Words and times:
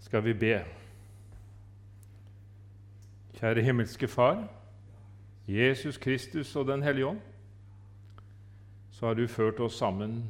skal 0.00 0.24
vi 0.24 0.32
be. 0.32 0.64
Kjære 3.40 3.62
himmelske 3.62 4.08
Far, 4.08 4.48
Jesus 5.48 5.96
Kristus 5.98 6.56
og 6.56 6.66
Den 6.66 6.82
hellige 6.82 7.06
ånd, 7.06 7.20
så 8.90 9.06
har 9.06 9.14
du 9.14 9.26
ført 9.26 9.60
oss 9.60 9.78
sammen 9.78 10.24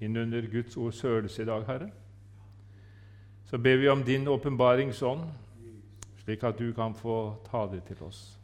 inn 0.00 0.16
under 0.16 0.50
Guds 0.52 0.76
ords 0.76 1.00
hørelse 1.00 1.42
i 1.42 1.46
dag, 1.46 1.66
Herre. 1.66 1.90
Så 3.44 3.58
ber 3.58 3.76
vi 3.76 3.88
om 3.88 4.02
din 4.04 4.28
åpenbaringsånd, 4.28 5.20
slik 6.18 6.44
at 6.44 6.58
du 6.58 6.72
kan 6.72 6.94
få 6.94 7.36
ta 7.50 7.66
det 7.72 7.82
til 7.88 8.02
oss. 8.04 8.38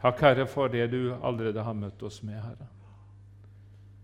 Takk, 0.00 0.20
Herre, 0.20 0.46
for 0.46 0.68
det 0.68 0.90
du 0.92 1.14
allerede 1.14 1.62
har 1.62 1.72
møtt 1.72 2.02
oss 2.02 2.22
med, 2.22 2.38
Herre. 2.42 2.68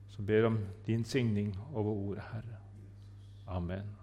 Så 0.08 0.22
ber 0.22 0.46
om 0.46 0.58
din 0.86 1.04
signing 1.04 1.54
over 1.74 1.90
ordet, 1.90 2.22
Herre. 2.32 2.58
Amen. 3.46 3.97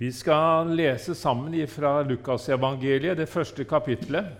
Vi 0.00 0.08
skal 0.12 0.70
lese 0.72 1.12
sammen 1.14 1.52
fra 1.68 1.98
Lukasevangeliet, 2.08 3.18
det 3.18 3.28
første 3.28 3.66
kapittelet. 3.68 4.30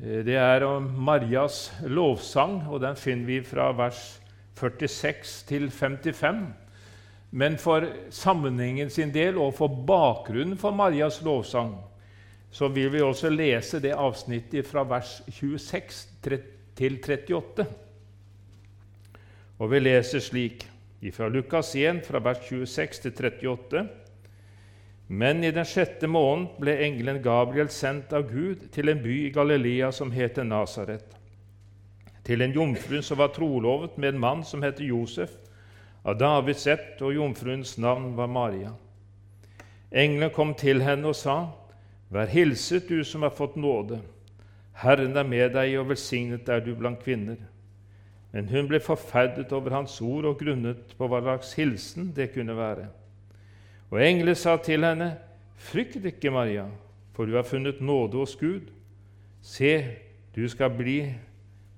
Det 0.00 0.36
er 0.40 0.64
om 0.64 0.86
Marias 1.04 1.74
lovsang, 1.84 2.62
og 2.72 2.80
den 2.80 2.96
finner 2.96 3.28
vi 3.28 3.42
fra 3.44 3.66
vers 3.76 3.98
46 4.56 5.44
til 5.50 5.68
55. 5.70 6.40
Men 7.36 7.58
for 7.60 7.84
sammenhengen 8.08 8.88
sin 8.90 9.12
del 9.12 9.36
og 9.36 9.52
for 9.58 9.68
bakgrunnen 9.68 10.56
for 10.56 10.72
Marias 10.72 11.20
lovsang 11.20 11.74
så 12.50 12.70
vil 12.72 12.88
vi 12.94 13.02
også 13.04 13.28
lese 13.28 13.82
det 13.84 13.92
avsnittet 13.92 14.64
fra 14.64 14.86
vers 14.88 15.18
26 15.28 16.40
til 16.76 16.96
38. 17.04 17.66
Og 19.58 19.68
vi 19.68 19.82
leser 19.84 20.24
slik 20.24 20.64
fra 21.12 21.28
Lukas 21.28 21.74
1, 21.76 22.04
fra 22.06 22.20
vers 22.24 22.42
26 22.48 23.00
til 23.02 23.12
38. 23.14 23.86
Men 25.06 25.44
i 25.44 25.52
den 25.54 25.66
sjette 25.68 26.08
måneden 26.10 26.48
ble 26.58 26.74
engelen 26.82 27.20
Gabriel 27.22 27.68
sendt 27.70 28.14
av 28.16 28.26
Gud 28.30 28.64
til 28.74 28.90
en 28.90 29.02
by 29.02 29.18
i 29.28 29.34
Galilea 29.34 29.92
som 29.94 30.10
heter 30.10 30.44
Nasaret, 30.44 31.12
til 32.26 32.42
en 32.42 32.56
jomfru 32.56 32.98
som 33.06 33.20
var 33.20 33.30
trolovet 33.36 33.94
med 33.98 34.14
en 34.14 34.24
mann 34.24 34.42
som 34.44 34.64
het 34.66 34.82
Josef, 34.82 35.30
av 36.06 36.18
Davids 36.18 36.66
ett, 36.66 36.98
og 37.02 37.14
jomfruens 37.14 37.76
navn 37.78 38.12
var 38.18 38.30
Maria. 38.30 38.72
Engelen 39.90 40.30
kom 40.34 40.54
til 40.54 40.82
henne 40.82 41.10
og 41.10 41.16
sa, 41.18 41.36
Vær 42.10 42.30
hilset, 42.30 42.86
du 42.88 43.02
som 43.04 43.22
har 43.26 43.34
fått 43.34 43.56
nåde. 43.58 43.98
Herren 44.78 45.16
er 45.16 45.26
med 45.26 45.54
deg, 45.56 45.72
og 45.80 45.88
velsignet 45.90 46.48
er 46.48 46.60
du 46.62 46.74
blant 46.78 47.00
kvinner. 47.02 47.40
Men 48.32 48.48
hun 48.48 48.68
ble 48.68 48.80
forferdet 48.82 49.52
over 49.52 49.72
hans 49.72 50.00
ord 50.04 50.26
og 50.28 50.38
grunnet 50.40 50.94
på 50.98 51.08
hva 51.08 51.22
slags 51.22 51.52
hilsen 51.56 52.10
det 52.16 52.32
kunne 52.34 52.56
være. 52.56 52.88
Og 53.90 54.02
engelen 54.02 54.34
sa 54.34 54.56
til 54.60 54.84
henne, 54.84 55.14
Frykt 55.56 56.04
ikke, 56.04 56.30
Maria, 56.30 56.66
for 57.14 57.24
du 57.24 57.36
har 57.36 57.46
funnet 57.48 57.80
nåde 57.80 58.18
hos 58.20 58.36
Gud. 58.36 58.68
Se, 59.42 59.96
du 60.36 60.48
skal 60.48 60.70
bli 60.76 61.14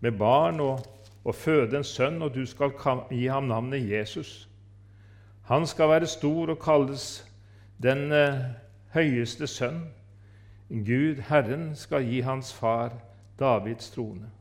med 0.01 0.19
barn 0.19 0.61
og, 0.61 0.81
og 1.25 1.35
føde 1.35 1.79
en 1.79 1.85
sønn, 1.85 2.23
og 2.23 2.35
du 2.35 2.43
skal 2.47 2.73
gi 3.11 3.27
ham 3.27 3.47
navnet 3.47 3.87
Jesus. 3.91 4.49
Han 5.47 5.67
skal 5.67 5.89
være 5.89 6.07
stor 6.07 6.51
og 6.51 6.59
kalles 6.59 7.25
den 7.83 8.11
eh, 8.13 8.51
høyeste 8.95 9.47
sønn. 9.47 9.85
Gud, 10.69 11.23
Herren, 11.29 11.71
skal 11.77 12.05
gi 12.05 12.21
hans 12.21 12.53
far 12.53 12.99
Davids 13.39 13.91
trone 13.95 14.38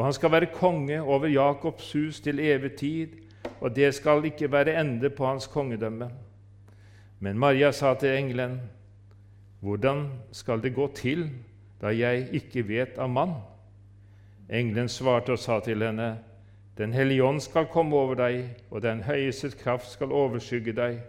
og 0.00 0.06
han 0.06 0.12
skal 0.16 0.32
være 0.32 0.46
konge 0.46 1.02
over 1.02 1.26
Jakobs 1.28 1.92
hus 1.92 2.20
til 2.24 2.38
evig 2.40 2.72
tid, 2.72 3.08
og 3.60 3.76
det 3.76 3.90
skal 3.94 4.24
ikke 4.24 4.48
være 4.52 4.80
ende 4.80 5.10
på 5.10 5.26
hans 5.26 5.46
kongedømme. 5.46 6.08
Men 7.20 7.38
Maria 7.38 7.70
sa 7.70 7.94
til 7.94 8.16
engelen, 8.16 8.60
Hvordan 9.60 10.08
skal 10.32 10.62
det 10.62 10.74
gå 10.74 10.86
til 10.94 11.30
da 11.82 11.92
jeg 11.92 12.28
ikke 12.32 12.68
vet 12.68 12.98
av 12.98 13.10
mann? 13.12 13.34
Engelen 14.48 14.88
svarte 14.88 15.36
og 15.36 15.38
sa 15.38 15.60
til 15.60 15.84
henne, 15.84 16.18
Den 16.78 16.92
hellige 16.92 17.24
ånd 17.24 17.40
skal 17.40 17.66
komme 17.66 17.96
over 17.96 18.14
deg, 18.14 18.56
og 18.70 18.82
Den 18.82 19.02
høyestes 19.02 19.54
kraft 19.54 19.90
skal 19.90 20.12
overskygge 20.12 20.72
deg. 20.72 21.00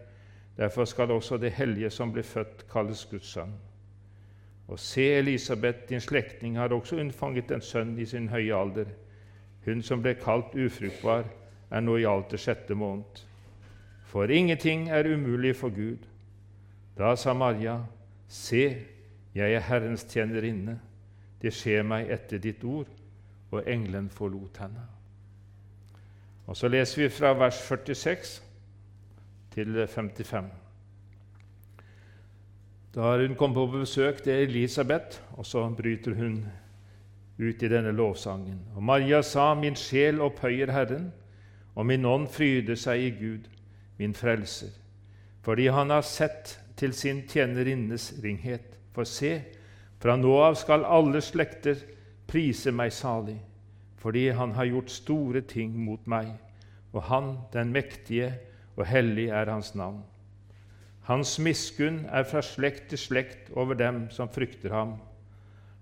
Derfor 0.57 0.85
skal 0.85 1.11
også 1.11 1.37
det 1.37 1.51
hellige 1.51 1.89
som 1.89 2.11
blir 2.11 2.23
født, 2.23 2.67
kalles 2.71 3.05
Guds 3.05 3.27
sønn. 3.27 3.70
Og 4.71 4.79
se, 4.79 5.03
Elisabeth, 5.17 5.89
din 5.89 5.99
slektning, 5.99 6.57
har 6.57 6.71
også 6.71 6.95
unnfanget 7.03 7.51
en 7.51 7.61
sønn 7.61 7.97
i 7.99 8.05
sin 8.07 8.29
høye 8.31 8.55
alder. 8.55 8.93
Hun 9.65 9.81
som 9.83 9.99
ble 10.01 10.13
kalt 10.15 10.55
ufruktbar, 10.55 11.25
er 11.71 11.83
nå 11.83 11.97
i 11.99 12.07
alt 12.07 12.31
det 12.31 12.39
sjette 12.39 12.75
måned. 12.75 13.19
For 14.07 14.31
ingenting 14.31 14.89
er 14.89 15.11
umulig 15.11 15.55
for 15.55 15.75
Gud. 15.75 16.07
Da 16.97 17.15
sa 17.15 17.33
Maria, 17.33 17.81
Se, 18.27 18.77
jeg 19.35 19.53
er 19.53 19.67
Herrens 19.67 20.07
tjenerinne. 20.07 20.77
Det 21.41 21.51
skjer 21.51 21.83
meg 21.83 22.07
etter 22.11 22.39
ditt 22.39 22.63
ord. 22.63 22.87
Og 23.51 23.67
engelen 23.67 24.07
forlot 24.09 24.57
henne. 24.63 24.87
Og 26.47 26.57
Så 26.57 26.67
leser 26.67 27.03
vi 27.03 27.09
fra 27.09 27.33
vers 27.35 27.59
46 27.67 28.41
til 29.51 29.87
55. 29.87 30.60
Da 32.95 33.15
hun 33.17 33.35
kom 33.39 33.53
på 33.55 33.65
besøk 33.71 34.23
til 34.23 34.49
Elisabeth, 34.49 35.21
og 35.39 35.45
så 35.45 35.63
bryter 35.69 36.15
hun 36.15 36.41
ut 37.39 37.63
i 37.63 37.69
denne 37.71 37.91
lovsangen. 37.95 38.59
Og 38.75 38.83
Maria 38.83 39.21
sa, 39.21 39.53
Min 39.55 39.75
sjel 39.75 40.19
opphøyer 40.21 40.71
Herren, 40.71 41.13
og 41.75 41.85
min 41.85 42.05
ånd 42.05 42.27
fryder 42.27 42.75
seg 42.75 42.99
i 42.99 43.13
Gud, 43.15 43.47
min 43.97 44.13
frelser, 44.13 44.73
fordi 45.41 45.69
han 45.71 45.89
har 45.89 46.01
sett 46.01 46.57
til 46.75 46.93
sin 46.93 47.23
tjenerinnes 47.29 48.11
ringhet. 48.23 48.77
For 48.91 49.07
se, 49.07 49.37
fra 50.03 50.17
nå 50.19 50.33
av 50.43 50.57
skal 50.59 50.83
alle 50.83 51.21
slekter 51.23 51.79
prise 52.27 52.73
meg 52.75 52.91
salig, 52.91 53.37
fordi 54.01 54.29
han 54.35 54.51
har 54.57 54.67
gjort 54.67 54.91
store 54.91 55.41
ting 55.47 55.77
mot 55.79 56.07
meg, 56.11 56.33
og 56.91 57.05
han, 57.07 57.37
den 57.53 57.71
mektige 57.71 58.33
og 58.75 58.83
hellig, 58.89 59.29
er 59.29 59.47
hans 59.47 59.75
navn. 59.75 60.01
Hans 61.11 61.33
miskunn 61.43 62.05
er 62.07 62.23
fra 62.23 62.39
slekt 62.39 62.85
til 62.93 62.99
slekt 63.01 63.49
over 63.59 63.75
dem 63.75 64.05
som 64.15 64.29
frykter 64.31 64.71
ham. 64.71 64.93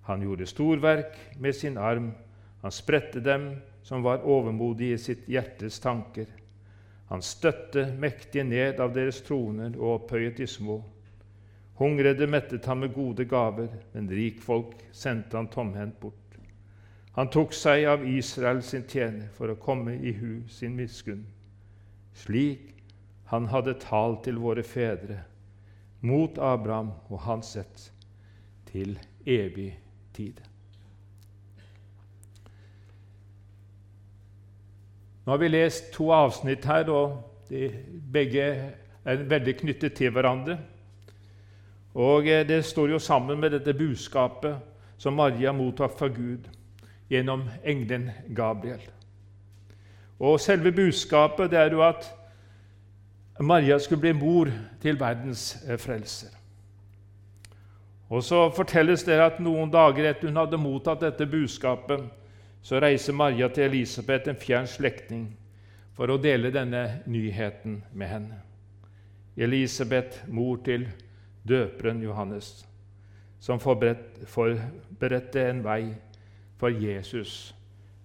Han 0.08 0.24
gjorde 0.26 0.48
storverk 0.50 1.20
med 1.38 1.54
sin 1.54 1.76
arm, 1.78 2.08
han 2.64 2.74
spredte 2.74 3.22
dem 3.22 3.52
som 3.86 4.02
var 4.02 4.26
overmodige 4.26 4.98
i 4.98 5.02
sitt 5.04 5.28
hjertes 5.30 5.78
tanker. 5.84 6.26
Han 7.12 7.22
støtte 7.22 7.84
mektige 8.02 8.48
ned 8.48 8.82
av 8.82 8.96
deres 8.96 9.22
troner 9.28 9.78
og 9.78 10.00
opphøyet 10.00 10.42
de 10.42 10.48
små. 10.50 10.80
Hungrede 11.78 12.26
mettet 12.26 12.66
han 12.66 12.82
med 12.82 12.96
gode 12.98 13.28
gaver, 13.30 13.70
men 13.94 14.10
rikfolk 14.10 14.82
sendte 14.92 15.38
han 15.38 15.52
tomhendt 15.54 16.02
bort. 16.02 16.42
Han 17.14 17.30
tok 17.30 17.54
seg 17.54 17.86
av 17.86 18.02
Israel 18.08 18.64
sin 18.66 18.90
tjener 18.90 19.30
for 19.38 19.54
å 19.54 19.62
komme 19.62 19.94
i 19.94 20.18
hu 20.18 20.42
sin 20.50 20.74
miskunn. 20.74 21.22
Slik 22.18 22.79
han 23.30 23.46
hadde 23.52 23.78
talt 23.82 24.24
til 24.26 24.40
våre 24.42 24.64
fedre, 24.66 25.22
mot 26.02 26.38
Abraham 26.42 26.92
og 27.10 27.20
hans 27.28 27.56
ett, 27.60 27.92
til 28.70 28.96
evig 29.26 29.72
tid. 30.14 30.40
Nå 35.26 35.34
har 35.36 35.42
vi 35.44 35.48
lest 35.52 35.92
to 35.94 36.10
avsnitt 36.14 36.66
her, 36.66 36.90
og 36.90 37.20
de 37.50 37.68
begge 38.14 38.46
er 39.06 39.26
veldig 39.30 39.56
knyttet 39.60 39.94
til 39.98 40.14
hverandre. 40.14 40.58
Og 41.94 42.28
eh, 42.28 42.48
Det 42.48 42.64
står 42.66 42.96
jo 42.96 43.00
sammen 43.00 43.40
med 43.40 43.54
dette 43.54 43.74
budskapet 43.74 44.58
som 44.98 45.14
Maria 45.14 45.52
mottok 45.52 45.98
fra 46.00 46.08
Gud 46.08 46.50
gjennom 47.10 47.46
engelen 47.64 48.10
Gabriel. 48.36 48.82
Og 50.20 50.40
Selve 50.40 50.72
budskapet 50.72 51.52
det 51.52 51.60
er 51.60 51.72
jo 51.78 51.84
at 51.86 52.10
Maria 53.46 53.80
skulle 53.80 54.02
bli 54.02 54.14
mor 54.14 54.52
til 54.82 55.00
verdens 55.00 55.64
eh, 55.68 55.78
frelser. 55.80 56.36
Og 58.10 58.24
Så 58.24 58.50
fortelles 58.56 59.04
det 59.06 59.20
at 59.22 59.40
noen 59.40 59.70
dager 59.72 60.10
etter 60.10 60.28
hun 60.28 60.40
hadde 60.42 60.58
mottatt 60.58 61.06
dette 61.06 61.28
budskapet, 61.30 62.02
så 62.62 62.82
reiser 62.82 63.14
Maria 63.14 63.48
til 63.48 63.70
Elisabeth, 63.70 64.30
en 64.30 64.36
fjern 64.36 64.68
slektning, 64.68 65.30
for 65.94 66.10
å 66.12 66.18
dele 66.18 66.52
denne 66.52 67.02
nyheten 67.08 67.84
med 67.94 68.08
henne. 68.08 68.42
Elisabeth, 69.38 70.26
mor 70.28 70.58
til 70.66 70.90
døperen 71.48 72.02
Johannes, 72.04 72.66
som 73.40 73.60
forberedte 73.60 75.46
en 75.46 75.64
vei 75.64 75.84
for 76.60 76.76
Jesus 76.76 77.54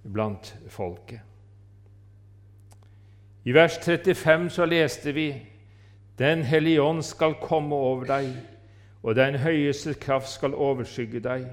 blant 0.05 0.55
folket. 0.71 1.34
I 3.44 3.52
vers 3.52 3.79
35 3.79 4.50
så 4.50 4.64
leste 4.64 5.12
vi 5.12 5.46
Den 6.19 6.43
hellige 6.43 6.82
ånd 6.82 7.02
skal 7.02 7.35
komme 7.43 7.75
over 7.75 8.05
deg, 8.06 8.29
og 9.02 9.17
den 9.19 9.35
høyeste 9.43 9.94
kraft 9.94 10.29
skal 10.31 10.55
overskygge 10.55 11.20
deg. 11.20 11.49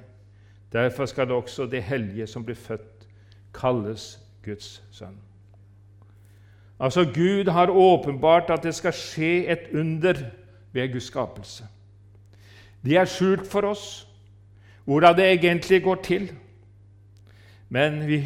Derfor 0.71 1.05
skal 1.05 1.31
også 1.31 1.65
det 1.65 1.83
hellige 1.83 2.27
som 2.27 2.45
blir 2.45 2.55
født, 2.55 3.07
kalles 3.53 4.19
Guds 4.45 4.83
sønn. 4.91 5.17
Altså, 6.79 7.05
Gud 7.05 7.49
har 7.49 7.69
åpenbart 7.69 8.49
at 8.49 8.63
det 8.63 8.75
skal 8.75 8.93
skje 8.93 9.47
et 9.51 9.67
under 9.73 10.13
ved 10.71 10.93
Guds 10.93 11.09
skapelse. 11.09 11.65
Det 12.85 12.97
er 12.97 13.05
skjult 13.05 13.47
for 13.47 13.65
oss 13.69 14.07
hvordan 14.85 15.17
det 15.17 15.25
egentlig 15.31 15.83
går 15.83 15.95
til. 15.95 16.31
Men 17.69 18.07
vi 18.07 18.23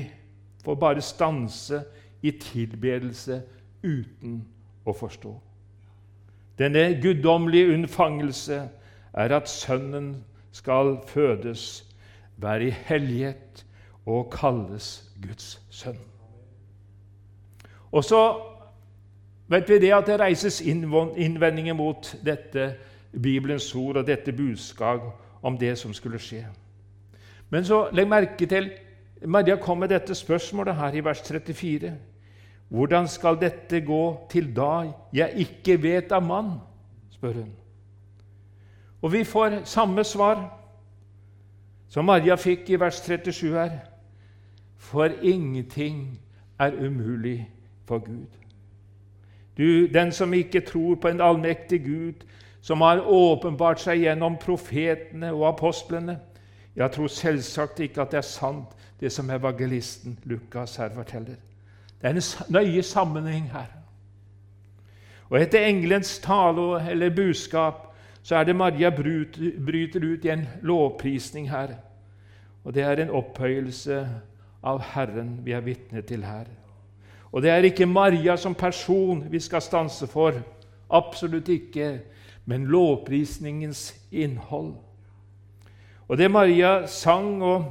får 0.66 0.76
bare 0.76 1.02
stanse 1.02 1.84
i 2.22 2.32
tilbedelse 2.32 3.42
uten 3.86 4.40
å 4.86 4.94
forstå. 4.94 5.34
Denne 6.60 6.88
guddommelige 7.02 7.74
unnfangelse 7.74 8.62
er 9.14 9.36
at 9.36 9.50
Sønnen 9.50 10.24
skal 10.56 10.98
fødes, 11.08 11.86
være 12.38 12.68
i 12.68 12.76
hellighet 12.88 13.66
og 14.06 14.32
kalles 14.32 15.12
Guds 15.22 15.62
sønn. 15.70 16.00
Og 17.92 18.04
så 18.04 18.22
vet 19.48 19.70
vi 19.70 19.80
det 19.80 19.94
at 19.96 20.08
det 20.08 20.20
reises 20.20 20.62
innvendinger 20.62 21.74
mot 21.74 22.16
dette 22.26 22.74
Bibelens 23.22 23.70
ord 23.76 24.02
og 24.02 24.08
dette 24.08 24.34
budskap 24.36 25.02
om 25.42 25.58
det 25.58 25.78
som 25.80 25.94
skulle 25.94 26.20
skje. 26.20 26.44
Men 27.50 27.66
så 27.66 27.86
legg 27.96 28.10
merke 28.10 28.48
til 28.50 28.72
Maria 29.26 29.56
kom 29.56 29.80
med 29.80 29.94
dette 29.94 30.16
spørsmålet 30.16 30.76
her 30.76 30.98
i 30.98 31.04
vers 31.06 31.22
34. 31.24 31.94
Hvordan 32.68 33.08
skal 33.08 33.38
dette 33.42 33.82
gå 33.82 34.28
til 34.30 34.56
da 34.56 34.92
jeg 35.14 35.34
ikke 35.46 35.82
vet 35.84 36.12
av 36.12 36.24
mann? 36.26 36.52
spør 37.12 37.34
hun. 37.34 37.52
Og 39.02 39.12
vi 39.14 39.24
får 39.24 39.64
samme 39.64 40.04
svar 40.04 40.48
som 41.88 42.06
Maria 42.06 42.36
fikk 42.36 42.70
i 42.70 42.80
vers 42.80 43.00
37 43.06 43.54
her. 43.54 43.78
For 44.78 45.06
ingenting 45.22 46.20
er 46.60 46.74
umulig 46.74 47.50
for 47.86 48.00
Gud. 48.00 48.28
Du, 49.58 49.88
den 49.88 50.12
som 50.12 50.34
ikke 50.34 50.60
tror 50.60 50.96
på 50.96 51.08
en 51.08 51.22
allmektig 51.22 51.86
Gud, 51.86 52.26
som 52.62 52.82
har 52.82 53.06
åpenbart 53.06 53.80
seg 53.80 54.02
gjennom 54.02 54.38
profetene 54.42 55.30
og 55.34 55.48
apostlene 55.54 56.20
Jeg 56.76 56.92
tror 56.92 57.08
selvsagt 57.08 57.80
ikke 57.80 58.02
at 58.02 58.12
det 58.12 58.18
er 58.18 58.28
sant, 58.28 58.74
det 59.00 59.12
som 59.12 59.30
evangelisten 59.30 60.20
Lukas 60.24 60.76
her 60.76 60.90
forteller. 60.92 61.36
Det 62.02 62.10
er 62.10 62.16
en 62.16 62.54
nøye 62.54 62.84
sammenheng 62.84 63.50
her. 63.52 63.72
Og 65.30 65.42
etter 65.42 65.66
engelens 65.66 66.20
tale 66.20 66.92
eller 66.92 67.16
budskap 67.16 67.82
så 68.26 68.36
er 68.36 68.44
det 68.44 68.56
Maria 68.56 68.90
bryter 68.90 70.04
ut 70.04 70.26
i 70.26 70.30
en 70.34 70.48
lovprisning 70.62 71.50
her. 71.50 71.76
Og 72.64 72.74
det 72.74 72.84
er 72.84 73.02
en 73.02 73.14
opphøyelse 73.14 74.00
av 74.66 74.82
Herren 74.82 75.40
vi 75.46 75.54
er 75.54 75.62
vitne 75.66 76.02
til 76.02 76.26
her. 76.26 76.48
Og 77.32 77.42
det 77.42 77.52
er 77.52 77.68
ikke 77.68 77.86
Maria 77.86 78.38
som 78.38 78.56
person 78.56 79.26
vi 79.30 79.40
skal 79.40 79.62
stanse 79.62 80.08
for. 80.08 80.34
Absolutt 80.90 81.50
ikke. 81.50 82.00
Men 82.46 82.66
lovprisningens 82.66 83.96
innhold. 84.12 84.74
Og 86.08 86.18
det 86.18 86.32
Maria 86.32 86.88
sang 86.88 87.44
og, 87.44 87.66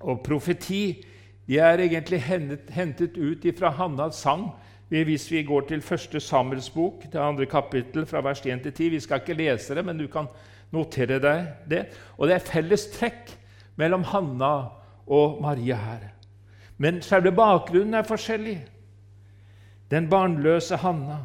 og 0.00 0.20
profeti, 0.20 1.04
de 1.46 1.58
er 1.60 1.82
egentlig 1.84 2.20
hentet, 2.22 3.18
ut 3.18 3.44
fra 3.58 3.70
Hannas 3.70 4.22
sang 4.22 4.50
hvis 4.88 5.30
vi 5.32 5.42
går 5.42 5.64
til 5.68 5.82
første 5.82 6.20
Samuels 6.20 6.68
bok, 6.70 7.02
det 7.12 7.18
andre 7.18 7.46
kapittel, 7.46 8.06
fra 8.06 8.20
vers 8.22 8.40
1 8.46 8.62
til 8.62 8.72
10. 8.72 8.88
Vi 8.88 9.00
skal 9.00 9.20
ikke 9.20 9.34
lese 9.34 9.74
det, 9.74 9.82
men 9.84 9.98
du 9.98 10.06
kan 10.06 10.28
notere 10.70 11.18
deg 11.18 11.48
det. 11.70 11.80
Og 12.18 12.28
det 12.28 12.36
er 12.36 12.46
felles 12.46 12.86
trekk 12.94 13.32
mellom 13.80 14.04
Hanna 14.04 14.52
og 15.06 15.40
Maria 15.42 15.74
her. 15.74 16.04
Men 16.78 17.02
selve 17.02 17.32
bakgrunnen 17.34 17.94
er 17.94 18.06
forskjellig. 18.06 18.58
Den 19.90 20.08
barnløse 20.10 20.76
Hanna 20.76 21.24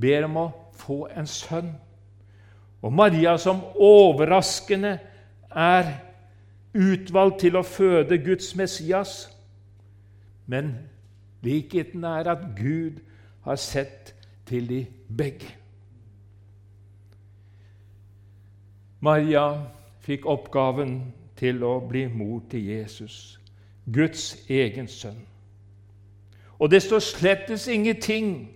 ber 0.00 0.24
om 0.24 0.36
å 0.36 0.46
få 0.76 1.06
en 1.14 1.28
sønn. 1.28 1.72
Og 2.82 2.92
Maria, 2.92 3.36
som 3.38 3.60
overraskende 3.76 4.96
er 5.52 5.92
utvalgt 6.74 7.42
til 7.44 7.56
å 7.56 7.66
føde 7.66 8.18
Guds 8.24 8.54
Messias. 8.58 9.28
Men 10.46 10.74
likheten 11.42 12.04
er 12.04 12.30
at 12.30 12.46
Gud 12.56 13.00
har 13.42 13.56
sett 13.56 14.14
til 14.46 14.68
de 14.68 14.86
begge. 15.16 15.48
Maria 19.00 19.46
fikk 20.02 20.26
oppgaven 20.30 21.12
til 21.38 21.62
å 21.66 21.80
bli 21.88 22.06
mor 22.06 22.42
til 22.50 22.68
Jesus, 22.70 23.40
Guds 23.90 24.36
egen 24.50 24.86
sønn. 24.88 25.18
Og 26.62 26.70
det 26.70 26.82
står 26.84 27.02
slettes 27.02 27.66
ingenting 27.66 28.52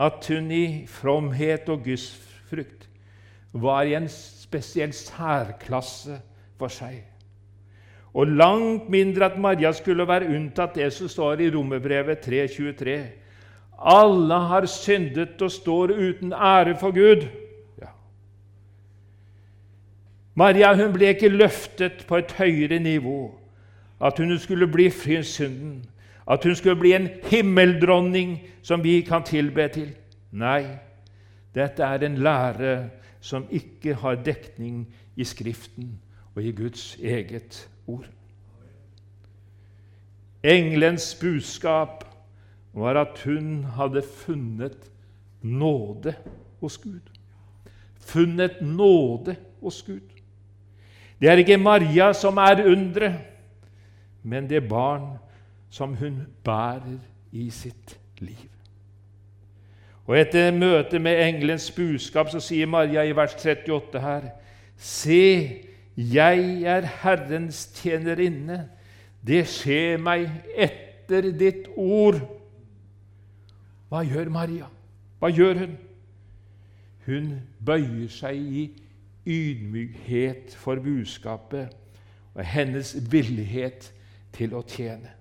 at 0.00 0.24
hun 0.32 0.48
i 0.50 0.86
fromhet 0.88 1.68
og 1.68 1.84
gudsfrykt 1.84 2.88
var 3.52 3.84
i 3.84 3.92
en 3.98 4.08
spesiell 4.08 4.94
særklasse 4.96 6.16
for 6.56 6.72
seg. 6.72 7.02
Og 8.14 8.26
langt 8.26 8.88
mindre 8.92 9.30
at 9.30 9.38
Maria 9.40 9.72
skulle 9.72 10.04
være 10.08 10.28
unntatt 10.28 10.74
det 10.76 10.90
som 10.92 11.08
står 11.08 11.40
i 11.40 11.50
Romerbrevet 11.54 12.26
3.23. 12.28 12.96
Alle 13.82 14.34
har 14.34 14.66
syndet 14.66 15.40
og 15.42 15.50
står 15.50 15.94
uten 15.96 16.32
ære 16.32 16.76
for 16.80 16.92
Gud. 16.92 17.24
Maria 20.34 20.74
hun 20.76 20.92
ble 20.94 21.10
ikke 21.12 21.28
løftet 21.28 22.04
på 22.08 22.16
et 22.16 22.32
høyere 22.38 22.78
nivå, 22.78 23.34
at 24.00 24.18
hun 24.18 24.38
skulle 24.38 24.68
bli 24.68 24.88
fri 24.90 25.22
synden, 25.22 25.82
at 26.30 26.44
hun 26.44 26.54
skulle 26.54 26.78
bli 26.80 26.94
en 26.96 27.08
himmeldronning 27.28 28.38
som 28.62 28.84
vi 28.84 29.00
kan 29.00 29.24
tilbe 29.28 29.68
til. 29.68 29.90
Nei, 30.32 30.64
dette 31.54 31.84
er 31.84 32.06
en 32.06 32.16
lære 32.16 32.88
som 33.20 33.44
ikke 33.50 33.94
har 33.94 34.22
dekning 34.24 34.86
i 35.16 35.24
Skriften 35.24 35.98
og 36.34 36.42
i 36.42 36.52
Guds 36.56 36.96
eget 37.02 37.68
ord. 37.86 38.08
Engelens 40.42 41.14
budskap 41.20 42.04
var 42.72 42.94
at 43.00 43.22
hun 43.24 43.64
hadde 43.64 44.02
funnet 44.02 44.90
nåde 45.42 46.14
hos 46.60 46.78
Gud. 46.78 47.00
Funnet 48.00 48.62
nåde 48.62 49.36
hos 49.60 49.82
Gud. 49.82 50.08
Det 51.20 51.28
er 51.28 51.38
ikke 51.38 51.56
Maria 51.56 52.12
som 52.12 52.36
er 52.36 52.64
underet, 52.66 53.14
men 54.22 54.48
det 54.50 54.68
barn 54.68 55.18
som 55.70 55.94
hun 55.94 56.26
bærer 56.44 56.98
i 57.32 57.50
sitt 57.50 57.98
liv. 58.18 58.48
Og 60.06 60.18
Etter 60.18 60.50
møtet 60.50 61.00
med 61.00 61.20
engelens 61.28 61.70
budskap 61.70 62.30
så 62.30 62.40
sier 62.42 62.66
Maria 62.66 63.04
i 63.06 63.14
vers 63.16 63.34
38 63.38 64.00
her.: 64.02 64.26
Se, 64.76 65.62
jeg 65.96 66.62
er 66.62 66.86
Herrens 67.02 67.66
tjenerinne. 67.76 68.66
Det 69.26 69.44
skjer 69.48 70.00
meg 70.02 70.28
etter 70.56 71.30
ditt 71.36 71.68
ord. 71.76 72.20
Hva 73.92 74.02
gjør 74.08 74.30
Maria? 74.32 74.68
Hva 75.20 75.30
gjør 75.30 75.60
hun? 75.62 75.74
Hun 77.06 77.28
bøyer 77.66 78.08
seg 78.10 78.38
i 78.38 78.64
ydmykhet 79.28 80.54
for 80.58 80.80
budskapet 80.82 81.74
og 82.32 82.44
hennes 82.46 82.94
villighet 83.12 83.90
til 84.34 84.54
å 84.56 84.62
tjene. 84.66 85.12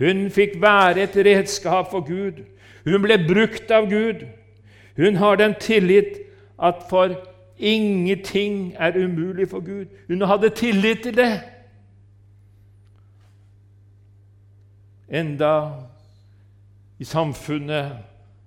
Hun 0.00 0.26
fikk 0.32 0.58
være 0.60 1.06
et 1.06 1.16
redskap 1.26 1.90
for 1.92 2.04
Gud. 2.06 2.42
Hun 2.84 3.02
ble 3.04 3.18
brukt 3.26 3.70
av 3.72 3.88
Gud. 3.90 4.26
Hun 4.96 5.16
har 5.20 5.36
den 5.40 5.54
tillit 5.60 6.18
at 6.56 6.84
for 6.90 7.14
ingenting 7.58 8.74
er 8.78 9.04
umulig 9.04 9.48
for 9.48 9.60
Gud. 9.60 9.86
Hun 10.08 10.22
hadde 10.22 10.50
tillit 10.50 11.02
til 11.02 11.16
det. 11.16 11.40
Enda 15.08 15.70
i 16.98 17.04
samfunnet 17.04 17.98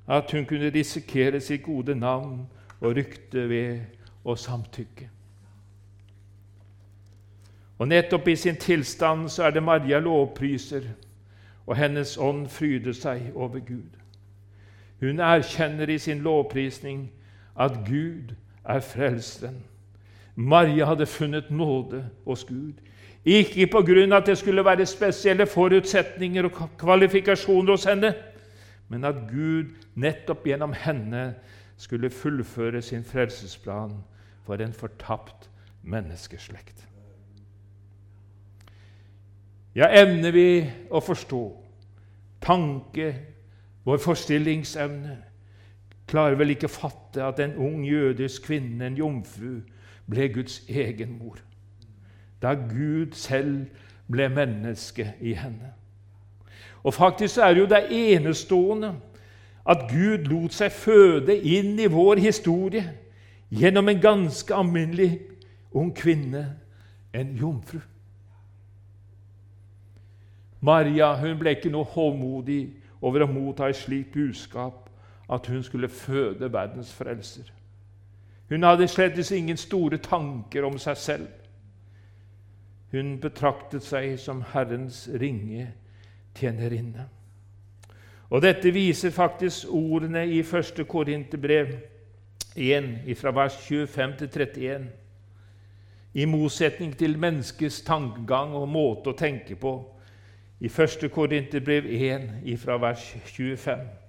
at 0.07 0.31
hun 0.31 0.45
kunne 0.45 0.69
risikere 0.69 1.39
sitt 1.39 1.63
gode 1.63 1.95
navn 1.95 2.47
og 2.81 2.95
rykte 2.95 3.49
ved 3.49 3.79
å 4.25 4.35
samtykke. 4.35 5.09
Og 7.79 7.87
nettopp 7.87 8.27
i 8.27 8.35
sin 8.35 8.55
tilstand 8.59 9.29
så 9.29 9.43
er 9.43 9.55
det 9.55 9.63
Maria 9.63 9.99
lovpriser, 9.99 10.83
og 11.67 11.77
hennes 11.77 12.17
ånd 12.17 12.47
fryder 12.49 12.93
seg 12.93 13.31
over 13.35 13.59
Gud. 13.59 13.95
Hun 14.99 15.19
erkjenner 15.19 15.89
i 15.89 15.97
sin 15.97 16.19
lovprisning 16.19 17.11
at 17.55 17.77
Gud 17.87 18.35
er 18.69 18.79
frelsen. 18.85 19.63
Maria 20.35 20.85
hadde 20.85 21.05
funnet 21.05 21.51
nåde 21.51 22.05
hos 22.25 22.43
Gud. 22.45 22.73
Ikke 23.25 23.67
på 23.67 23.81
grunn 23.83 24.13
at 24.15 24.27
det 24.29 24.38
skulle 24.39 24.65
være 24.65 24.85
spesielle 24.85 25.47
forutsetninger 25.47 26.47
og 26.47 26.69
kvalifikasjoner 26.79 27.73
hos 27.73 27.83
henne, 27.83 28.13
men 28.89 29.03
at 29.05 29.15
Gud 29.29 29.73
nettopp 29.95 30.45
gjennom 30.47 30.73
henne 30.73 31.33
skulle 31.77 32.09
fullføre 32.09 32.81
sin 32.81 33.03
frelsesplan 33.03 33.91
for 34.45 34.55
en 34.55 34.73
fortapt 34.73 35.49
menneskeslekt. 35.83 36.85
Ja, 39.75 39.91
evner 39.91 40.31
vi 40.31 40.47
å 40.91 40.99
forstå 41.03 41.43
tanke 42.41 43.13
Vår 43.89 43.97
forstillingsevne 43.97 45.15
klarer 46.09 46.37
vel 46.39 46.55
ikke 46.55 46.71
fatte 46.71 47.23
at 47.23 47.39
en 47.43 47.55
ung 47.61 47.83
jødisk 47.85 48.47
kvinne, 48.49 48.87
en 48.87 48.97
jomfru, 48.97 49.59
ble 50.09 50.29
Guds 50.33 50.63
egen 50.69 51.17
mor. 51.19 51.37
Da 52.41 52.53
Gud 52.53 53.13
selv 53.13 53.67
ble 54.09 54.29
menneske 54.29 55.13
i 55.21 55.33
henne. 55.37 55.73
Og 56.83 56.93
faktisk 56.93 57.37
er 57.37 57.53
det 57.53 57.61
jo 57.61 57.69
det 57.69 57.83
enestående 57.91 58.93
at 59.69 59.85
Gud 59.91 60.25
lot 60.31 60.55
seg 60.55 60.71
føde 60.73 61.35
inn 61.35 61.77
i 61.79 61.89
vår 61.91 62.21
historie 62.23 62.85
gjennom 63.53 63.89
en 63.89 64.01
ganske 64.01 64.55
alminnelig 64.55 65.19
ung 65.73 65.91
kvinne, 65.95 66.45
en 67.13 67.35
jomfru. 67.37 67.79
Maria 70.61 71.13
hun 71.17 71.37
ble 71.39 71.55
ikke 71.55 71.71
noe 71.73 71.87
hovmodig 71.93 72.61
over 73.01 73.23
å 73.23 73.31
motta 73.31 73.69
et 73.69 73.77
slikt 73.79 74.13
budskap 74.13 74.88
at 75.29 75.48
hun 75.48 75.63
skulle 75.63 75.89
føde 75.89 76.53
verdens 76.53 76.93
frelser. 76.93 77.43
Hun 78.50 78.63
hadde 78.63 78.88
slett 78.88 79.31
ingen 79.31 79.57
store 79.57 79.98
tanker 79.98 80.65
om 80.65 80.77
seg 80.77 80.98
selv. 80.98 81.27
Hun 82.91 83.19
betraktet 83.21 83.86
seg 83.86 84.17
som 84.19 84.41
Herrens 84.53 85.09
ringe 85.21 85.67
tjenerinne. 86.36 87.05
Og 88.29 88.41
Dette 88.41 88.71
viser 88.74 89.12
faktisk 89.12 89.69
ordene 89.69 90.25
i 90.25 90.39
1. 90.39 90.88
Korinterbrev 90.88 91.67
1, 92.55 93.17
fra 93.17 93.31
vers 93.31 93.57
25 93.67 94.17
til 94.17 94.29
31. 94.29 94.89
I 96.13 96.25
motsetning 96.25 96.98
til 96.98 97.17
menneskets 97.19 97.81
tankegang 97.81 98.53
og 98.57 98.69
måte 98.69 99.13
å 99.13 99.17
tenke 99.17 99.55
på 99.55 99.74
i 100.59 100.69
1. 100.69 101.09
Korinterbrev 101.13 101.86
1, 101.86 102.29
fra 102.57 102.77
vers 102.81 103.05
25. 103.25 104.08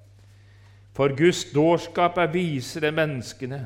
For 0.97 1.15
Guds 1.17 1.45
dårskap 1.55 2.19
er 2.19 2.33
visere 2.33 2.91
enn 2.91 2.99
menneskene, 2.99 3.61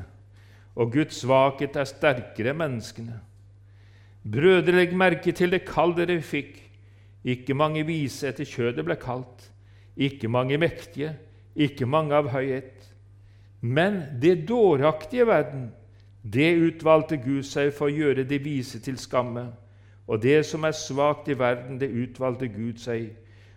og 0.77 0.93
Guds 0.93 1.23
svakhet 1.23 1.77
er 1.81 1.89
sterkere 1.89 2.53
enn 2.53 2.61
menneskene. 2.61 3.21
Brødre, 4.25 4.75
legg 4.79 4.95
merke 4.97 5.33
til 5.37 5.53
det 5.53 5.65
kall 5.69 5.95
dere 5.97 6.21
fikk. 6.25 6.59
Ikke 7.25 7.57
mange 7.57 7.85
vise 7.89 8.29
etter 8.29 8.45
kjødet 8.49 8.85
ble 8.85 8.97
kalt, 9.01 9.47
ikke 9.97 10.29
mange 10.29 10.59
mektige, 10.61 11.15
ikke 11.57 11.87
mange 11.89 12.17
av 12.17 12.29
høyhet. 12.35 12.85
Men 13.65 14.03
det 14.21 14.45
dåraktige 14.49 15.25
verden, 15.27 15.71
det 16.21 16.51
utvalgte 16.57 17.17
Gud 17.21 17.45
seg 17.49 17.73
for 17.77 17.89
å 17.89 17.95
gjøre 17.95 18.27
de 18.29 18.41
vise 18.41 18.81
til 18.85 18.99
skamme. 19.01 19.47
Og 20.05 20.21
det 20.21 20.43
som 20.45 20.65
er 20.69 20.77
svakt 20.77 21.31
i 21.33 21.39
verden, 21.39 21.79
det 21.81 21.89
utvalgte 21.89 22.49
Gud 22.53 22.81
seg 22.81 23.15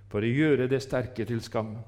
for 0.07 0.23
å 0.23 0.31
gjøre 0.31 0.69
det 0.71 0.79
sterke 0.83 1.27
til 1.27 1.43
skamme. 1.43 1.83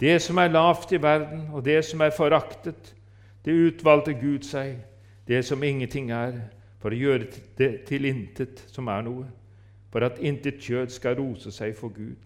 Det 0.00 0.20
som 0.22 0.38
er 0.38 0.52
lavt 0.52 0.92
i 0.92 1.02
verden, 1.02 1.48
og 1.52 1.64
det 1.64 1.80
som 1.84 2.00
er 2.00 2.14
foraktet, 2.14 2.94
det 3.44 3.56
utvalgte 3.56 4.14
Gud 4.14 4.46
seg, 4.46 4.76
det 5.28 5.44
som 5.44 5.62
ingenting 5.62 6.12
er, 6.14 6.36
for 6.78 6.94
å 6.94 6.98
gjøre 6.98 7.26
det 7.58 7.72
til 7.88 8.06
intet 8.06 8.62
som 8.70 8.88
er 8.88 9.02
noe, 9.06 9.26
for 9.90 10.06
at 10.06 10.20
intet 10.22 10.60
kjød 10.62 10.92
skal 10.94 11.18
rose 11.18 11.50
seg 11.54 11.74
for 11.76 11.90
Gud. 11.90 12.18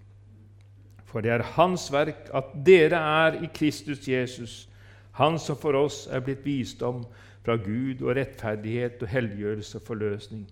For 1.08 1.24
det 1.24 1.32
er 1.32 1.46
Hans 1.56 1.86
verk 1.92 2.28
at 2.34 2.52
dere 2.66 2.98
er 2.98 3.40
i 3.44 3.50
Kristus 3.54 4.08
Jesus, 4.08 4.68
Han 5.12 5.38
som 5.38 5.58
for 5.60 5.76
oss 5.76 6.06
er 6.08 6.22
blitt 6.24 6.40
visdom 6.44 7.02
fra 7.44 7.58
Gud 7.60 8.00
og 8.00 8.16
rettferdighet 8.16 9.02
og 9.04 9.12
helliggjørelse 9.12 9.76
og 9.78 9.86
forløsning. 9.86 10.46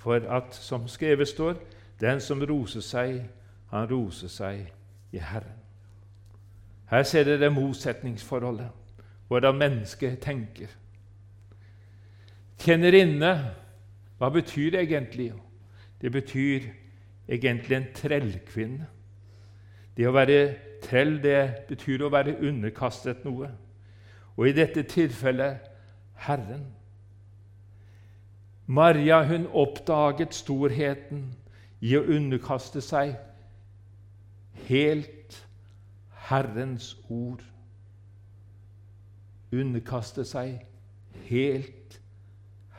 For 0.00 0.24
at, 0.24 0.54
som 0.56 0.88
skrevet 0.88 1.28
står, 1.28 1.60
den 2.00 2.20
som 2.20 2.40
roser 2.40 2.80
seg, 2.80 3.18
han 3.68 3.90
roser 3.90 4.32
seg 4.32 4.70
i 5.12 5.20
Herren. 5.20 5.59
Her 6.90 7.02
ser 7.02 7.24
dere 7.24 7.50
motsetningsforholdet, 7.54 8.68
hvordan 9.28 9.58
mennesket 9.58 10.18
tenker. 10.20 10.72
Tjenerinne, 12.58 13.34
hva 14.18 14.28
betyr 14.34 14.74
det 14.74 14.80
egentlig? 14.82 15.32
Det 16.00 16.10
betyr 16.12 16.66
egentlig 17.28 17.76
en 17.76 17.86
trellkvinne. 17.94 18.88
Det 19.96 20.08
å 20.08 20.14
være 20.16 20.40
trell 20.82 21.18
det 21.22 21.66
betyr 21.68 22.02
å 22.02 22.10
være 22.12 22.38
underkastet 22.42 23.22
noe, 23.24 23.52
og 24.36 24.48
i 24.48 24.54
dette 24.56 24.82
tilfellet 24.88 25.70
Herren. 26.26 26.64
Maria 28.66 29.22
hun 29.26 29.46
oppdaget 29.46 30.34
storheten 30.34 31.30
i 31.80 31.94
å 31.98 32.02
underkaste 32.02 32.82
seg 32.84 33.14
helt 34.68 35.40
Herrens 36.30 36.94
ord. 37.10 37.42
Underkaste 39.52 40.24
seg 40.24 40.60
helt 41.26 41.98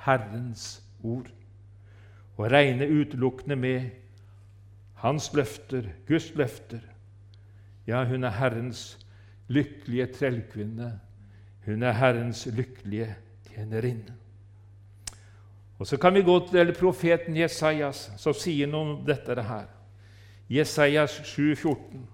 Herrens 0.06 0.80
ord 1.04 1.28
og 2.38 2.48
regne 2.52 2.88
utelukkende 2.88 3.56
med 3.60 3.90
Hans 5.02 5.34
løfter, 5.34 5.84
Guds 6.08 6.36
løfter. 6.36 6.80
Ja, 7.88 8.04
hun 8.06 8.24
er 8.24 8.30
Herrens 8.30 9.00
lykkelige 9.48 10.06
trellkvinne. 10.06 11.00
Hun 11.66 11.84
er 11.84 11.92
Herrens 11.92 12.46
lykkelige 12.46 13.16
tjenerinne. 13.50 14.16
Og 15.80 15.88
Så 15.88 15.98
kan 15.98 16.14
vi 16.14 16.22
gå 16.22 16.48
til 16.48 16.76
profeten 16.80 17.38
Jesajas, 17.38 18.12
som 18.18 18.34
sier 18.38 18.70
noe 18.70 18.82
om 18.86 19.06
dette 19.06 19.34
her. 19.44 19.66
Jesajas 20.50 21.22
7, 21.26 21.56
14. 21.56 22.06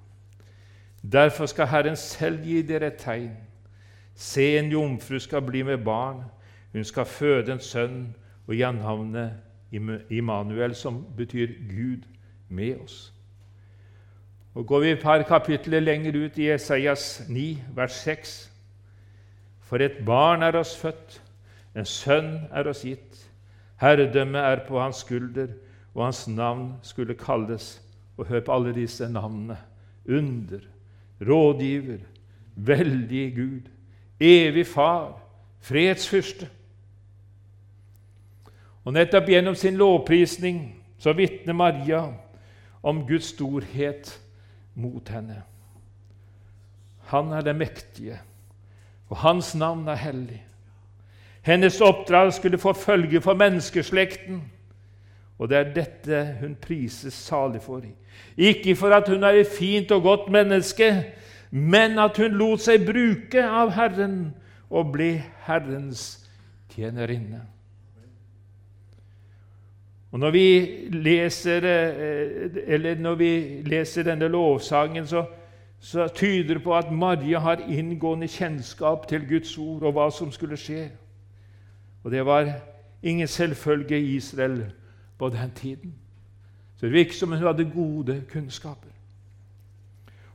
Derfor 1.12 1.46
skal 1.46 1.68
Herren 1.68 1.96
selv 1.96 2.44
gi 2.44 2.62
dere 2.62 2.88
et 2.88 3.00
tegn. 3.00 3.32
Se, 4.16 4.58
en 4.60 4.72
jomfru 4.72 5.20
skal 5.20 5.42
bli 5.42 5.62
med 5.64 5.78
barn. 5.78 6.24
Hun 6.74 6.84
skal 6.84 7.06
føde 7.06 7.52
en 7.52 7.60
sønn 7.60 8.16
og 8.48 8.56
gi 8.56 8.62
ham 8.62 8.76
navnet 8.76 9.32
Immanuel, 10.10 10.76
som 10.76 11.06
betyr 11.18 11.48
Gud 11.70 12.04
med 12.50 12.80
oss. 12.84 13.14
Og 14.56 14.68
Går 14.68 14.80
vi 14.80 14.92
et 14.92 15.02
par 15.02 15.22
kapitler 15.22 15.80
lenger 15.80 16.26
ut 16.26 16.38
i 16.38 16.50
Esaias 16.52 17.24
9, 17.30 17.64
vers 17.76 17.92
6.: 17.92 18.52
For 19.62 19.78
et 19.78 20.06
barn 20.06 20.44
er 20.44 20.56
oss 20.58 20.78
født, 20.78 21.22
en 21.76 21.86
sønn 21.86 22.48
er 22.52 22.68
oss 22.68 22.82
gitt. 22.82 23.30
Herredømmet 23.82 24.42
er 24.42 24.64
på 24.68 24.80
hans 24.80 25.04
skulder, 25.06 25.48
og 25.94 26.06
hans 26.06 26.28
navn 26.28 26.74
skulle 26.82 27.14
kalles 27.14 27.82
Og 28.18 28.26
hør 28.26 28.40
på 28.40 28.54
alle 28.54 28.74
disse 28.74 29.10
navnene 29.10 29.58
under, 30.10 30.60
rådgiver, 31.22 32.00
veldig 32.56 33.36
Gud, 33.36 33.62
evig 34.20 34.68
Far, 34.68 35.20
fredsfyrste. 35.60 36.50
Og 38.86 38.94
nettopp 38.94 39.28
gjennom 39.30 39.56
sin 39.56 39.78
lovprisning 39.78 40.62
så 41.00 41.14
vitner 41.14 41.54
Maria 41.54 42.06
om 42.84 43.04
Guds 43.08 43.34
storhet 43.34 44.14
mot 44.76 45.10
henne. 45.10 45.42
Han 47.12 47.32
er 47.32 47.42
den 47.42 47.58
mektige, 47.58 48.20
og 49.10 49.18
hans 49.18 49.56
navn 49.56 49.88
er 49.88 50.00
hellig. 50.00 50.42
Hennes 51.42 51.82
oppdrag 51.82 52.34
skulle 52.34 52.60
få 52.60 52.74
følge 52.74 53.22
for 53.22 53.34
menneskeslekten. 53.34 54.42
Og 55.38 55.50
det 55.50 55.58
er 55.58 55.74
dette 55.74 56.22
hun 56.42 56.56
prises 56.62 57.14
salig 57.14 57.62
for. 57.62 57.82
Ikke 58.38 58.76
for 58.76 58.94
at 58.96 59.10
hun 59.10 59.24
er 59.24 59.42
et 59.42 59.48
fint 59.48 59.92
og 59.92 60.02
godt 60.02 60.32
menneske, 60.32 61.04
men 61.52 62.00
at 62.00 62.18
hun 62.18 62.38
lot 62.38 62.62
seg 62.66 62.86
bruke 62.86 63.44
av 63.44 63.72
Herren 63.78 64.18
og 64.70 64.92
ble 64.96 65.12
Herrens 65.46 66.26
tjenerinne. 66.74 67.46
Og 70.12 70.20
Når 70.20 70.32
vi 70.32 70.48
leser, 70.92 71.66
eh, 71.66 72.98
når 72.98 73.16
vi 73.16 73.62
leser 73.66 74.04
denne 74.04 74.28
lovsangen, 74.28 75.08
så, 75.08 75.26
så 75.80 76.08
tyder 76.08 76.54
det 76.54 76.64
på 76.64 76.76
at 76.76 76.92
Maria 76.92 77.40
har 77.40 77.62
inngående 77.68 78.28
kjennskap 78.28 79.08
til 79.08 79.28
Guds 79.30 79.58
ord 79.58 79.84
og 79.84 79.94
hva 79.94 80.10
som 80.12 80.32
skulle 80.32 80.58
skje. 80.58 80.90
Og 82.04 82.12
det 82.12 82.26
var 82.26 82.50
ingen 83.04 83.28
selvfølge 83.28 84.00
i 84.00 84.16
Israel 84.16 84.64
på 85.18 85.30
den 85.30 85.52
tiden. 85.56 85.94
Så 86.76 86.86
det 86.86 86.94
virker 86.94 87.14
som 87.14 87.32
hun 87.32 87.48
hadde 87.48 87.72
gode 87.74 88.24
kunnskaper. 88.32 88.90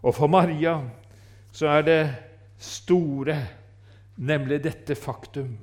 Og 0.02 0.14
for 0.14 0.26
Maria 0.26 0.80
så 1.52 1.68
er 1.68 1.82
det 1.82 2.14
store, 2.58 3.46
nemlig 4.16 4.64
dette 4.64 4.94
faktum 4.94 5.58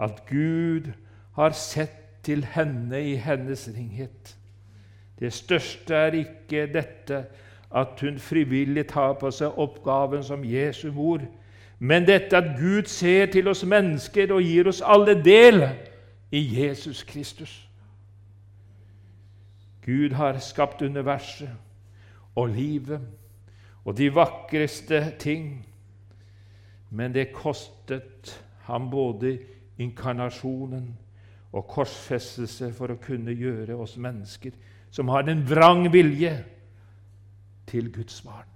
at 0.00 0.26
Gud 0.26 0.92
har 1.32 1.50
sett 1.50 1.96
til 2.22 2.44
henne 2.44 3.10
i 3.10 3.14
hennes 3.14 3.70
ringhet. 3.76 4.36
Det 5.18 5.32
største 5.32 5.94
er 5.94 6.12
ikke 6.12 6.66
dette 6.72 7.24
at 7.74 8.00
hun 8.00 8.18
frivillig 8.18 8.86
tar 8.86 9.12
på 9.20 9.30
seg 9.30 9.58
oppgaven 9.58 10.24
som 10.24 10.44
Jesu 10.44 10.90
mor, 10.92 11.20
men 11.78 12.06
dette 12.06 12.36
at 12.36 12.56
Gud 12.58 12.84
ser 12.86 13.26
til 13.26 13.48
oss 13.48 13.64
mennesker 13.64 14.32
og 14.32 14.42
gir 14.42 14.68
oss 14.68 14.82
alle 14.84 15.14
del 15.24 15.68
i 16.32 16.42
Jesus 16.60 17.02
Kristus. 17.02 17.69
Gud 19.84 20.12
har 20.12 20.38
skapt 20.38 20.82
universet 20.82 21.50
og 22.36 22.48
livet, 22.48 23.00
og 23.84 23.96
de 23.96 24.10
vakreste 24.14 25.14
ting. 25.18 25.66
Men 26.90 27.14
det 27.14 27.32
kostet 27.32 28.44
ham 28.66 28.90
både 28.90 29.38
inkarnasjonen 29.78 30.90
og 31.52 31.66
korsfestelse 31.66 32.72
for 32.76 32.92
å 32.92 33.00
kunne 33.02 33.34
gjøre 33.34 33.78
oss 33.78 33.96
mennesker 33.96 34.54
som 34.90 35.08
har 35.08 35.28
en 35.30 35.42
vrang 35.46 35.86
vilje, 35.92 36.34
til 37.70 37.92
Guds 37.92 38.22
barn. 38.26 38.46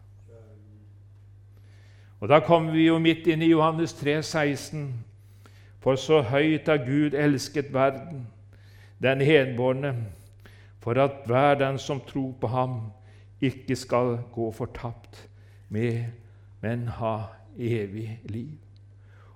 Og 2.20 2.28
Da 2.28 2.40
kommer 2.40 2.72
vi 2.72 2.86
jo 2.86 2.98
midt 2.98 3.26
inn 3.26 3.42
i 3.42 3.50
Johannes 3.50 3.92
3, 3.92 4.22
16. 4.22 5.04
For 5.84 5.94
så 5.94 6.22
høyt 6.22 6.66
har 6.66 6.80
Gud 6.86 7.14
elsket 7.14 7.72
verden, 7.72 8.26
den 9.02 9.20
enbårne, 9.20 9.94
for 10.84 11.00
at 11.00 11.22
hver 11.26 11.54
den 11.54 11.78
som 11.78 12.00
tror 12.00 12.34
på 12.40 12.46
ham, 12.46 12.80
ikke 13.40 13.76
skal 13.76 14.18
gå 14.32 14.50
fortapt, 14.52 15.28
med, 15.68 16.04
men 16.60 16.88
ha 16.88 17.22
evig 17.58 18.20
liv. 18.24 18.50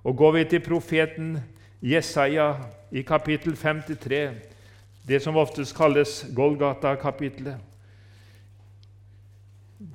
Og 0.04 0.16
Går 0.16 0.32
vi 0.32 0.44
til 0.44 0.60
profeten 0.60 1.38
Jesaja 1.82 2.52
i 2.92 3.02
kapittel 3.02 3.56
53, 3.56 4.30
det 5.08 5.22
som 5.22 5.36
oftest 5.36 5.76
kalles 5.76 6.26
Golgata-kapittelet 6.36 7.56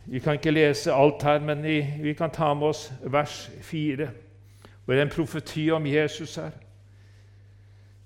Vi 0.06 0.20
kan 0.20 0.34
ikke 0.34 0.52
lese 0.52 0.94
alt 0.94 1.24
her, 1.24 1.40
men 1.40 1.64
vi 2.04 2.14
kan 2.14 2.32
ta 2.32 2.54
med 2.54 2.68
oss 2.68 2.92
vers 3.04 3.52
4, 3.62 4.08
hvor 4.86 4.94
det 4.94 5.02
er 5.02 5.06
en 5.06 5.16
profeti 5.16 5.72
om 5.72 5.86
Jesus 5.86 6.36
her. 6.36 6.52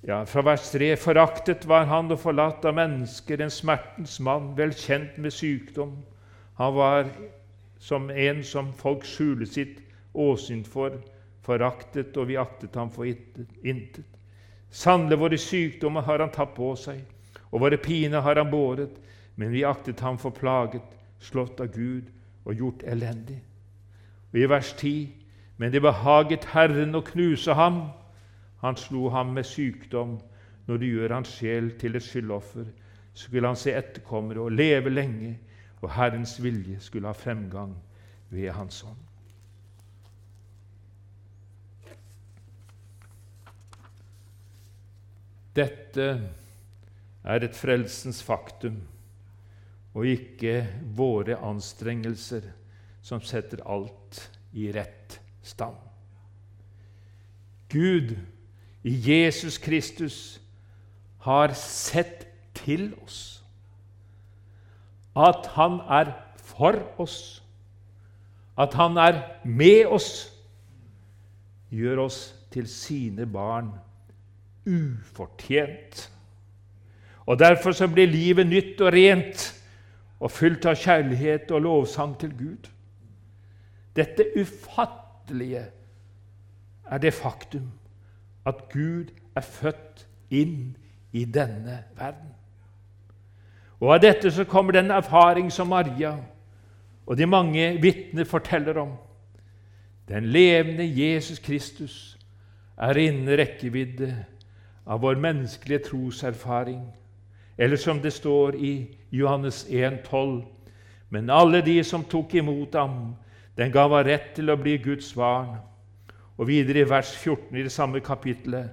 Ja, 0.07 0.25
Fra 0.25 0.41
vers 0.41 0.71
3.: 0.71 0.95
Foraktet 0.95 1.65
var 1.67 1.83
han 1.89 2.07
og 2.15 2.21
forlatt 2.21 2.63
av 2.63 2.77
mennesker, 2.77 3.41
en 3.43 3.51
smertens 3.51 4.13
mann, 4.23 4.53
vel 4.55 4.71
kjent 4.71 5.17
med 5.19 5.33
sykdom. 5.35 5.97
Han 6.55 6.77
var 6.77 7.09
som 7.83 8.07
en 8.09 8.39
som 8.43 8.69
folk 8.71 9.03
skjuler 9.03 9.49
sitt 9.51 9.81
åsyn 10.15 10.63
for, 10.63 10.95
foraktet, 11.43 12.15
og 12.15 12.29
vi 12.31 12.39
aktet 12.39 12.79
ham 12.79 12.87
for 12.87 13.03
intet. 13.03 14.07
Sannelig, 14.71 15.19
våre 15.19 15.41
sykdommer 15.43 16.07
har 16.07 16.23
han 16.23 16.31
tatt 16.31 16.55
på 16.55 16.71
seg, 16.79 17.03
og 17.51 17.65
våre 17.67 17.75
piner 17.75 18.23
har 18.23 18.39
han 18.39 18.51
båret, 18.51 18.95
men 19.35 19.51
vi 19.51 19.67
aktet 19.67 19.99
ham 19.99 20.15
for 20.15 20.31
plaget, 20.31 20.87
slått 21.19 21.59
av 21.59 21.75
Gud 21.75 22.07
og 22.47 22.55
gjort 22.55 22.87
elendig. 22.87 23.41
Og 24.31 24.39
i 24.39 24.47
vers 24.55 24.71
10.: 24.71 25.11
Men 25.57 25.71
det 25.75 25.83
behaget 25.83 26.53
Herren 26.55 26.95
å 26.95 27.03
knuse 27.03 27.59
ham. 27.59 27.89
Han 28.61 28.77
slo 28.79 29.09
ham 29.13 29.33
med 29.37 29.45
sykdom. 29.45 30.17
Når 30.67 30.77
det 30.81 30.87
gjør 30.91 31.13
hans 31.15 31.29
sjel 31.39 31.69
til 31.79 31.95
et 31.95 32.03
skyldoffer, 32.03 32.65
skulle 33.15 33.47
han 33.47 33.59
se 33.59 33.71
etterkommere 33.71 34.43
og 34.43 34.51
leve 34.51 34.91
lenge, 34.91 35.37
og 35.81 35.93
Herrens 35.95 36.35
vilje 36.43 36.79
skulle 36.83 37.07
ha 37.07 37.15
fremgang 37.15 37.77
ved 38.29 38.51
hans 38.51 38.83
ånd. 38.83 38.99
Dette 45.57 46.07
er 47.23 47.43
et 47.43 47.57
frelsens 47.57 48.19
faktum, 48.25 48.81
og 49.97 50.05
ikke 50.05 50.59
våre 50.97 51.39
anstrengelser 51.41 52.45
som 53.01 53.23
setter 53.25 53.63
alt 53.65 54.19
i 54.53 54.67
rett 54.75 55.17
stand. 55.41 55.79
Gud 57.71 58.13
Jesus 58.89 59.57
Kristus 59.57 60.41
har 61.17 61.53
sett 61.53 62.27
til 62.55 62.93
oss, 63.03 63.43
at 65.17 65.49
han 65.57 65.79
er 65.89 66.13
for 66.35 66.77
oss, 67.01 67.43
at 68.57 68.73
han 68.73 68.97
er 68.97 69.21
med 69.43 69.85
oss, 69.85 70.29
gjør 71.69 72.05
oss 72.05 72.19
til 72.53 72.67
sine 72.69 73.25
barn 73.25 73.73
ufortjent. 74.67 76.11
Og 77.27 77.39
Derfor 77.39 77.71
så 77.71 77.87
blir 77.91 78.07
livet 78.07 78.47
nytt 78.47 78.81
og 78.81 78.93
rent 78.93 79.49
og 80.19 80.31
fylt 80.31 80.65
av 80.65 80.77
kjærlighet 80.79 81.51
og 81.51 81.61
lovsang 81.61 82.15
til 82.19 82.31
Gud. 82.37 82.69
Dette 83.95 84.29
ufattelige 84.39 85.65
er 86.87 87.03
det 87.03 87.13
faktum 87.13 87.67
at 88.47 88.67
Gud 88.71 89.11
er 89.35 89.43
født 89.43 90.07
inn 90.31 90.75
i 91.11 91.25
denne 91.25 91.81
verden. 91.97 92.31
Og 93.79 93.93
Av 93.93 94.01
dette 94.01 94.31
så 94.33 94.47
kommer 94.49 94.73
den 94.73 94.91
erfaring 94.91 95.51
som 95.53 95.69
Maria 95.69 96.15
og 97.07 97.17
de 97.17 97.25
mange 97.25 97.77
vitner 97.81 98.25
forteller 98.27 98.77
om. 98.81 98.95
Den 100.07 100.25
levende 100.31 100.85
Jesus 100.87 101.39
Kristus 101.39 102.17
er 102.77 102.97
innen 102.99 103.37
rekkevidde 103.39 104.11
av 104.87 105.01
vår 105.03 105.19
menneskelige 105.19 105.85
troserfaring. 105.89 106.81
Eller 107.57 107.79
som 107.79 108.01
det 108.01 108.13
står 108.13 108.55
i 108.55 108.73
Johannes 109.11 109.65
1,12.: 109.65 110.43
Men 111.09 111.29
alle 111.29 111.61
de 111.61 111.83
som 111.83 112.03
tok 112.03 112.33
imot 112.35 112.75
ham, 112.75 113.15
den 113.57 113.71
gav 113.71 113.95
han 113.95 114.05
rett 114.05 114.35
til 114.35 114.49
å 114.49 114.55
bli 114.55 114.77
Guds 114.77 115.13
barn. 115.13 115.57
Og 116.37 116.47
videre 116.47 116.79
i 116.79 116.89
vers 116.89 117.17
14 117.17 117.57
i 117.57 117.63
det 117.63 117.71
samme 117.71 117.99
kapittelet.: 117.99 118.69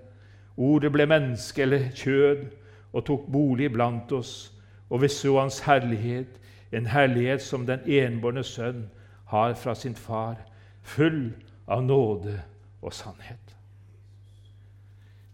Ordet 0.57 0.92
ble 0.92 1.07
menneske 1.07 1.62
eller 1.62 1.90
kjød 1.94 2.44
og 2.92 3.05
tok 3.05 3.27
bolig 3.33 3.72
blant 3.72 4.12
oss, 4.12 4.53
og 4.90 5.03
vi 5.03 5.09
så 5.09 5.40
hans 5.40 5.61
herlighet, 5.61 6.40
en 6.72 6.87
herlighet 6.87 7.42
som 7.42 7.66
den 7.66 7.81
enbårne 7.87 8.44
sønn 8.44 8.90
har 9.27 9.55
fra 9.55 9.74
sin 9.74 9.94
far, 9.94 10.37
full 10.83 11.33
av 11.66 11.83
nåde 11.83 12.42
og 12.83 12.92
sannhet. 12.92 13.57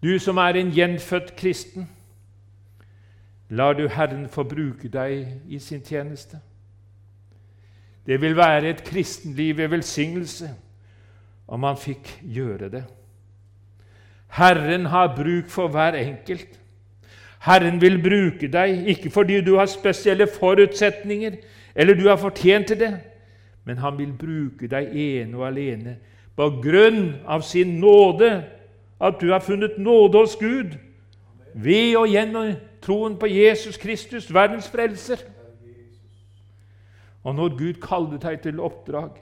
Du 0.03 0.19
som 0.19 0.37
er 0.37 0.57
en 0.57 0.71
gjenfødt 0.73 1.37
kristen, 1.37 1.91
lar 3.49 3.73
du 3.73 3.89
Herren 3.89 4.29
få 4.29 4.43
bruke 4.43 4.89
deg 4.89 5.27
i 5.49 5.59
sin 5.59 5.83
tjeneste. 5.83 6.39
Det 8.07 8.21
vil 8.21 8.37
være 8.37 8.71
et 8.71 8.85
kristenliv 8.85 9.57
ved 9.57 9.69
velsignelse 9.69 10.55
om 11.51 11.67
han 11.67 11.79
fikk 11.79 12.09
gjøre 12.23 12.71
det. 12.71 12.85
Herren 14.31 14.87
har 14.87 15.15
bruk 15.17 15.51
for 15.51 15.69
hver 15.69 15.99
enkelt. 15.99 16.59
Herren 17.43 17.81
vil 17.83 17.99
bruke 18.03 18.51
deg, 18.53 18.87
ikke 18.93 19.11
fordi 19.11 19.41
du 19.43 19.57
har 19.59 19.67
spesielle 19.67 20.29
forutsetninger 20.31 21.41
eller 21.75 21.95
du 21.95 22.07
har 22.09 22.21
fortjent 22.21 22.67
til 22.67 22.79
det, 22.79 22.93
men 23.65 23.79
han 23.79 23.99
vil 23.99 24.13
bruke 24.13 24.69
deg 24.71 24.95
ene 24.95 25.39
og 25.39 25.47
alene 25.49 25.97
på 26.37 26.49
grunn 26.63 27.17
av 27.27 27.43
sin 27.45 27.79
nåde 27.81 28.31
at 29.01 29.21
du 29.21 29.31
har 29.33 29.43
funnet 29.45 29.79
nåde 29.79 30.19
hos 30.19 30.37
Gud 30.41 30.77
ved 31.55 31.97
og 31.97 32.09
gjennom 32.09 32.55
troen 32.85 33.17
på 33.19 33.27
Jesus 33.27 33.77
Kristus, 33.77 34.29
verdens 34.35 34.69
frelser. 34.69 35.25
Og 37.25 37.35
når 37.35 37.57
Gud 37.59 37.81
kaller 37.83 38.21
deg 38.21 38.41
til 38.45 38.61
oppdrag, 38.61 39.19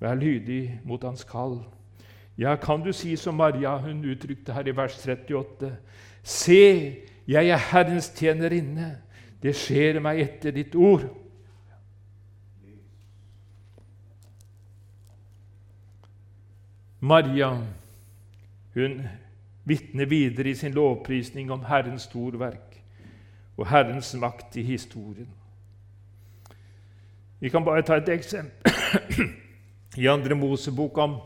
vær 0.00 0.14
lydig 0.14 0.80
mot 0.84 1.02
hans 1.04 1.24
kall. 1.24 1.58
Ja, 2.38 2.56
kan 2.56 2.82
du 2.84 2.92
si 2.92 3.16
som 3.16 3.34
Maria 3.34 3.76
hun 3.82 4.04
uttrykte 4.04 4.54
her 4.54 4.66
i 4.66 4.76
vers 4.76 4.94
38.: 4.98 5.72
Se, 6.22 6.94
jeg 7.28 7.48
er 7.48 7.64
Herrens 7.70 8.12
tjenerinne. 8.16 8.98
Det 9.42 9.54
skjer 9.54 10.00
meg 10.02 10.20
etter 10.20 10.54
ditt 10.54 10.74
ord. 10.74 11.06
Maria 17.00 17.52
hun 18.74 19.02
vitner 19.64 20.06
videre 20.10 20.50
i 20.50 20.54
sin 20.54 20.74
lovprisning 20.74 21.50
om 21.54 21.62
Herrens 21.64 22.08
storverk 22.10 22.78
og 23.56 23.66
Herrens 23.70 24.14
makt 24.14 24.56
i 24.56 24.62
historien. 24.62 25.28
Vi 27.40 27.48
kan 27.48 27.64
bare 27.64 27.82
ta 27.82 27.98
et 27.98 28.08
eksempel 28.08 28.72
i 29.96 30.06
andre 30.06 30.34
Mosebok 30.34 30.98
om 30.98 31.16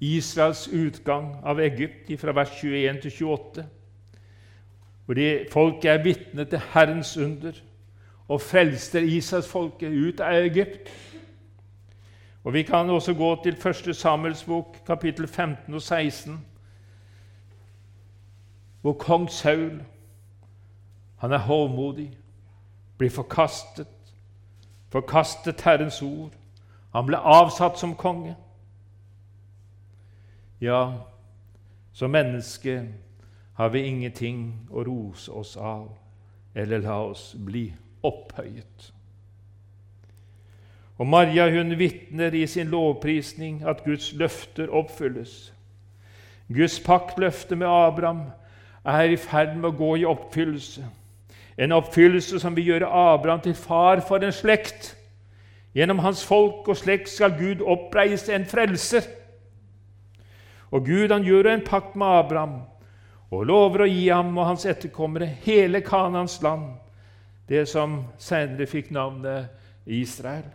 Israels 0.00 0.68
utgang 0.68 1.36
av 1.44 1.60
Egypt 1.60 2.10
fra 2.20 2.32
vers 2.36 2.52
21 2.62 3.00
til 3.02 3.12
28, 3.24 3.66
hvor 5.06 5.20
folket 5.52 5.90
er 5.90 6.02
vitne 6.04 6.44
til 6.44 6.62
Herrens 6.72 7.16
under 7.16 7.60
og 8.28 8.42
frelste 8.42 9.04
Israelsfolket 9.06 9.92
ut 9.92 10.20
av 10.20 10.34
Egypt. 10.48 10.90
Og 12.44 12.52
Vi 12.52 12.62
kan 12.62 12.90
også 12.90 13.14
gå 13.14 13.42
til 13.42 13.56
1. 13.58 13.96
Samuels 13.96 14.44
bok, 14.44 14.76
kapittel 14.86 15.28
15 15.28 15.74
og 15.74 15.82
16 15.82 16.44
hvor 18.86 18.92
kong 18.92 19.30
Saul 19.30 19.82
han 21.18 21.32
er 21.32 21.38
hovmodig, 21.38 22.18
blir 22.98 23.10
forkastet, 23.10 23.88
forkastet 24.88 25.60
Herrens 25.60 26.02
ord. 26.02 26.30
Han 26.96 27.04
ble 27.04 27.18
avsatt 27.20 27.76
som 27.76 27.92
konge. 27.94 28.32
Ja, 30.64 30.94
som 31.92 32.10
menneske 32.10 32.78
har 33.58 33.68
vi 33.74 33.82
ingenting 33.84 34.38
å 34.72 34.84
rose 34.84 35.28
oss 35.32 35.58
av 35.60 35.90
eller 36.56 36.80
la 36.80 36.96
oss 37.04 37.34
bli 37.36 37.66
opphøyet. 38.00 38.88
Og 40.96 41.06
Maria 41.12 41.50
hun 41.52 41.76
vitner 41.76 42.32
i 42.32 42.46
sin 42.48 42.72
lovprisning 42.72 43.60
at 43.68 43.84
Guds 43.84 44.14
løfter 44.16 44.72
oppfylles. 44.72 45.52
Guds 46.48 46.80
paktløfte 46.80 47.60
med 47.60 47.68
Abraham 47.68 48.30
er 48.84 49.12
i 49.12 49.20
ferd 49.20 49.58
med 49.58 49.74
å 49.74 49.76
gå 49.76 49.96
i 50.00 50.08
oppfyllelse. 50.08 50.88
En 51.60 51.76
oppfyllelse 51.76 52.40
som 52.40 52.56
vil 52.56 52.72
gjøre 52.72 52.88
Abraham 52.88 53.44
til 53.44 53.54
far 53.54 54.00
for 54.00 54.24
en 54.24 54.32
slekt. 54.32 54.95
Gjennom 55.76 55.98
hans 56.00 56.22
folk 56.24 56.68
og 56.72 56.78
slekt 56.80 57.10
skal 57.12 57.34
Gud 57.36 57.60
oppreise 57.60 58.32
en 58.32 58.46
frelser. 58.48 59.04
Og 60.72 60.86
Gud 60.86 61.12
han 61.12 61.24
gjør 61.24 61.50
en 61.50 61.64
pakt 61.66 61.96
med 61.96 62.06
Abraham 62.06 62.54
og 63.30 63.44
lover 63.44 63.84
å 63.84 63.90
gi 63.90 64.06
ham 64.08 64.30
og 64.38 64.46
hans 64.48 64.64
etterkommere 64.64 65.28
hele 65.44 65.82
Kanans 65.84 66.38
land, 66.42 66.78
det 67.48 67.66
som 67.68 68.04
senere 68.22 68.68
fikk 68.70 68.88
navnet 68.94 69.50
Israel. 69.84 70.46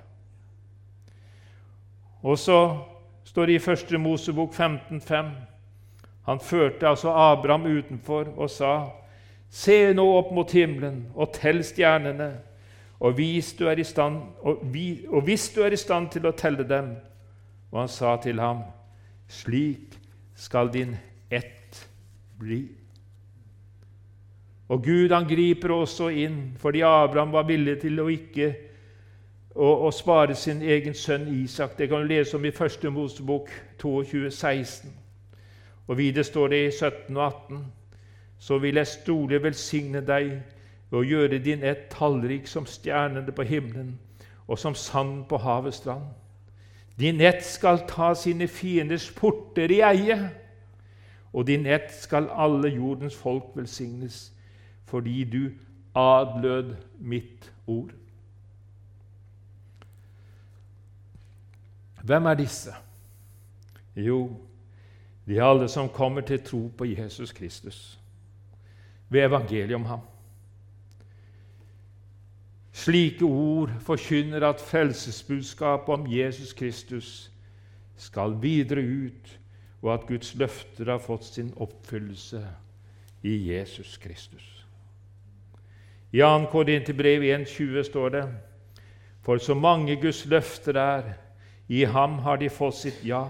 Og 2.22 2.40
så 2.40 2.58
står 3.28 3.46
det 3.46 3.60
i 3.60 3.64
1. 3.72 4.00
Mosebok 4.02 4.54
15,5 4.54 5.32
Han 6.26 6.40
førte 6.40 6.88
altså 6.88 7.10
Abraham 7.10 7.66
utenfor 7.66 8.34
og 8.38 8.50
sa:" 8.50 8.90
Se 9.50 9.94
nå 9.94 10.06
opp 10.18 10.32
mot 10.32 10.52
himmelen 10.52 11.10
og 11.16 11.34
tell 11.34 11.64
stjernene, 11.64 12.38
og 13.02 13.14
hvis 13.18 13.56
stand, 13.84 14.22
og, 14.42 14.60
vi, 14.74 15.06
og 15.08 15.22
hvis 15.22 15.50
du 15.50 15.62
er 15.62 15.74
i 15.74 15.80
stand 15.80 16.12
til 16.14 16.28
å 16.30 16.36
telle 16.38 16.68
dem 16.70 16.94
Og 17.72 17.80
han 17.80 17.88
sa 17.90 18.18
til 18.22 18.40
ham, 18.40 18.62
Slik 19.28 19.96
skal 20.36 20.74
din 20.74 20.96
ett 21.32 21.88
bli. 22.40 22.68
Og 24.68 24.84
Gud 24.84 25.12
han 25.12 25.28
griper 25.28 25.72
også 25.72 26.10
inn 26.10 26.52
fordi 26.60 26.82
Abraham 26.84 27.32
var 27.32 27.48
villig 27.48 27.78
til 27.82 28.00
å 28.04 28.10
ikke 28.12 28.50
å, 29.56 29.88
å 29.88 29.92
spare 29.92 30.36
sin 30.36 30.62
egen 30.62 30.94
sønn 30.94 31.30
Isak. 31.32 31.78
Det 31.78 31.88
kan 31.90 32.04
du 32.04 32.12
lese 32.12 32.36
om 32.38 32.46
i 32.46 32.52
1. 32.52 32.90
Mosebok 32.92 33.50
22, 33.80 34.30
16. 34.32 34.92
Og 35.88 35.98
videre 35.98 36.28
står 36.28 36.52
det 36.52 36.62
i 36.66 36.72
17 36.72 37.18
og 37.18 37.24
18.: 37.26 37.66
Så 38.40 38.58
vil 38.58 38.76
jeg 38.76 38.88
stole 38.88 39.44
velsigne 39.44 40.04
deg 40.08 40.34
ved 40.92 41.00
å 41.00 41.08
gjøre 41.08 41.40
din 41.40 41.64
ett 41.64 41.88
tallrik 41.94 42.48
som 42.48 42.68
stjernene 42.68 43.32
på 43.32 43.46
himmelen 43.48 43.96
og 44.48 44.60
som 44.60 44.76
sand 44.76 45.26
på 45.30 45.40
havets 45.40 45.80
strand. 45.80 46.10
Din 47.00 47.22
ett 47.22 47.46
skal 47.46 47.86
ta 47.88 48.14
sine 48.14 48.48
fienders 48.48 49.08
porter 49.16 49.72
i 49.72 49.80
eie, 49.82 50.18
og 51.34 51.48
din 51.48 51.66
ett 51.66 51.94
skal 51.96 52.28
alle 52.30 52.70
jordens 52.70 53.16
folk 53.16 53.56
velsignes, 53.56 54.34
fordi 54.86 55.24
du 55.24 55.52
adlød 55.96 56.76
mitt 57.00 57.52
ord. 57.68 57.96
Hvem 62.04 62.26
er 62.26 62.34
disse? 62.34 62.76
Jo, 63.96 64.36
de 65.26 65.38
er 65.38 65.44
alle 65.44 65.68
som 65.70 65.90
kommer 65.90 66.22
til 66.22 66.44
tro 66.44 66.68
på 66.78 66.86
Jesus 66.86 67.32
Kristus 67.32 68.00
ved 69.10 69.26
evangeliet 69.26 69.76
om 69.76 69.86
ham. 69.86 70.00
Slike 72.72 73.26
ord 73.26 73.70
forkynner 73.80 74.44
at 74.48 74.62
frelsesbudskapet 74.62 75.94
om 75.94 76.08
Jesus 76.08 76.54
Kristus 76.54 77.32
skal 77.98 78.38
videre 78.42 78.82
ut, 78.82 79.40
og 79.82 79.94
at 79.94 80.08
Guds 80.08 80.36
løfter 80.36 80.92
har 80.92 81.02
fått 81.02 81.26
sin 81.26 81.54
oppfyllelse 81.58 82.46
i 83.24 83.36
Jesus 83.52 83.98
Kristus. 83.98 84.66
I 86.12 86.20
2. 86.20 86.46
Korinterbrev 86.52 87.22
1,20 87.22 87.84
står 87.84 88.10
det:" 88.10 88.26
For 89.22 89.38
så 89.38 89.54
mange 89.54 89.96
Guds 89.96 90.26
løfter 90.26 90.74
er, 90.74 91.14
i 91.68 91.84
ham 91.84 92.20
har 92.20 92.36
de 92.36 92.50
fått 92.50 92.76
sitt 92.76 93.06
ja. 93.06 93.28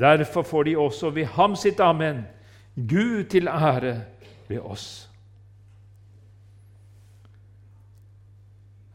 Derfor 0.00 0.42
får 0.42 0.62
de 0.62 0.76
også 0.78 1.10
ved 1.10 1.24
ham 1.24 1.56
sitt 1.56 1.80
amen. 1.80 2.24
Gud 2.76 3.24
til 3.24 3.48
ære 3.48 4.04
ved 4.48 4.58
oss. 4.60 5.11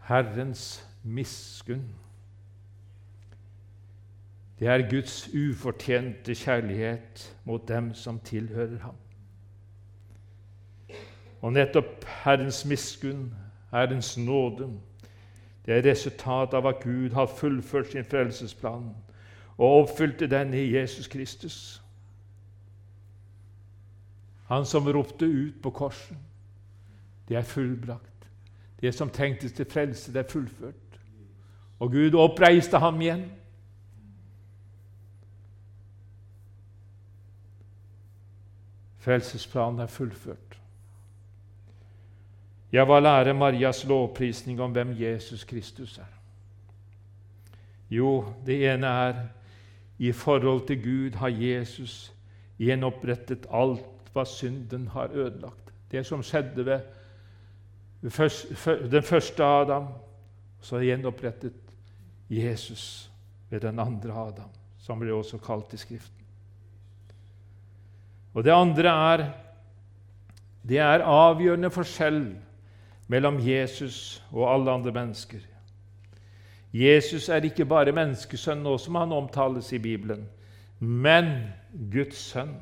Herrens 0.08 0.88
miskunn. 1.04 1.96
Det 4.60 4.68
er 4.68 4.90
Guds 4.90 5.30
ufortjente 5.34 6.36
kjærlighet 6.36 7.38
mot 7.46 7.68
dem 7.68 7.94
som 7.94 8.20
tilhører 8.20 8.80
ham. 8.80 8.96
Og 11.42 11.54
nettopp 11.54 12.06
Herrens 12.24 12.66
miskunn, 12.66 13.34
Herrens 13.72 14.18
nåde, 14.18 14.72
det 15.66 15.78
er 15.78 15.90
resultatet 15.92 16.56
av 16.56 16.68
at 16.68 16.84
Gud 16.84 17.10
har 17.12 17.28
fullført 17.28 17.92
sin 17.92 18.06
frelsesplan 18.06 18.90
og 19.58 19.82
oppfylte 19.82 20.28
den 20.28 20.54
i 20.54 20.70
Jesus 20.78 21.08
Kristus. 21.08 21.82
Han 24.48 24.66
som 24.66 24.88
ropte 24.88 25.26
ut 25.26 25.62
på 25.62 25.70
korset. 25.70 26.18
Det 27.28 27.38
er 27.38 27.42
fullbrakt. 27.42 28.17
Det 28.82 28.94
som 28.94 29.10
tenktes 29.10 29.52
til 29.52 29.66
frelse, 29.66 30.14
det 30.14 30.20
er 30.20 30.30
fullført. 30.30 31.00
Og 31.80 31.92
Gud 31.92 32.14
oppreiste 32.14 32.78
ham 32.78 33.02
igjen. 33.02 33.26
Frelsesplanen 38.98 39.80
er 39.80 39.88
fullført. 39.88 40.60
Jeg 42.72 42.88
var 42.88 43.00
lære 43.00 43.34
Marias 43.34 43.86
lovprisning 43.88 44.62
om 44.62 44.72
hvem 44.72 44.96
Jesus 45.00 45.44
Kristus 45.44 45.98
er? 45.98 46.14
Jo, 47.90 48.26
det 48.46 48.74
ene 48.74 48.88
er 48.88 49.22
i 49.98 50.12
forhold 50.12 50.68
til 50.68 50.84
Gud 50.84 51.16
har 51.16 51.32
Jesus 51.32 52.14
gjenopprettet 52.60 53.48
alt 53.54 54.12
hva 54.14 54.26
synden 54.26 54.88
har 54.88 55.14
ødelagt. 55.14 55.72
Det 55.92 56.06
som 56.06 56.24
skjedde 56.24 56.66
ved 56.66 56.82
den 58.02 59.04
første 59.04 59.44
Adam, 59.44 59.88
så 60.62 60.82
gjenopprettet 60.84 61.54
Jesus 62.30 63.10
ved 63.50 63.64
den 63.64 63.80
andre 63.80 64.14
Adam, 64.14 64.50
som 64.80 65.00
blir 65.00 65.16
også 65.16 65.40
kalt 65.42 65.74
i 65.74 65.80
Skriften. 65.82 66.26
Og 68.34 68.44
det 68.46 68.54
andre 68.54 68.90
er 69.14 69.26
det 70.68 70.82
er 70.84 71.06
avgjørende 71.08 71.70
forskjell 71.72 72.22
mellom 73.08 73.40
Jesus 73.40 74.24
og 74.34 74.50
alle 74.52 74.72
andre 74.72 74.92
mennesker. 74.92 75.40
Jesus 76.76 77.30
er 77.32 77.46
ikke 77.48 77.66
bare 77.66 77.96
menneskesønn, 77.96 78.66
nå 78.66 78.76
som 78.78 78.98
han 79.00 79.16
omtales 79.16 79.72
i 79.74 79.80
Bibelen, 79.80 80.26
men 80.80 81.32
Guds 81.92 82.20
sønn. 82.34 82.58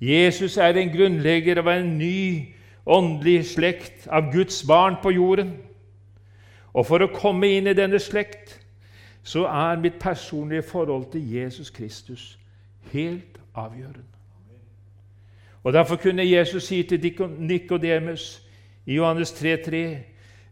Jesus 0.00 0.56
er 0.56 0.76
en 0.76 0.92
grunnlegger 0.92 1.60
av 1.60 1.68
en 1.74 1.92
ny 1.98 2.55
åndelig 2.86 3.46
slekt 3.46 4.06
av 4.06 4.32
Guds 4.32 4.64
barn 4.66 4.96
på 5.02 5.10
jorden. 5.10 5.56
Og 6.74 6.86
for 6.86 7.02
å 7.02 7.12
komme 7.12 7.48
inn 7.56 7.66
i 7.66 7.76
denne 7.76 7.98
slekt 8.02 8.60
så 9.26 9.46
er 9.50 9.80
mitt 9.82 9.98
personlige 9.98 10.62
forhold 10.62 11.10
til 11.12 11.24
Jesus 11.34 11.70
Kristus 11.70 12.36
helt 12.92 13.40
avgjørende. 13.54 14.04
Og 15.66 15.72
Derfor 15.72 15.96
kunne 15.96 16.30
Jesus 16.30 16.68
si 16.68 16.82
til 16.82 17.26
Nikodemus 17.38 18.42
i 18.86 18.94
Johannes 18.94 19.32
3,3.: 19.32 19.96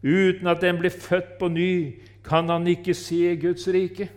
Uten 0.02 0.46
at 0.46 0.60
den 0.60 0.78
blir 0.78 0.90
født 0.90 1.38
på 1.38 1.48
ny, 1.48 2.02
kan 2.24 2.48
han 2.48 2.66
ikke 2.66 2.94
se 2.94 3.36
Guds 3.36 3.68
rike. 3.68 4.10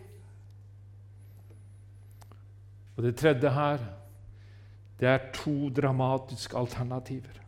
Og 2.98 3.04
det 3.04 3.16
tredje 3.16 3.50
her, 3.50 3.78
det 5.00 5.08
er 5.08 5.20
to 5.34 5.70
dramatiske 5.70 6.58
alternativer. 6.58 7.47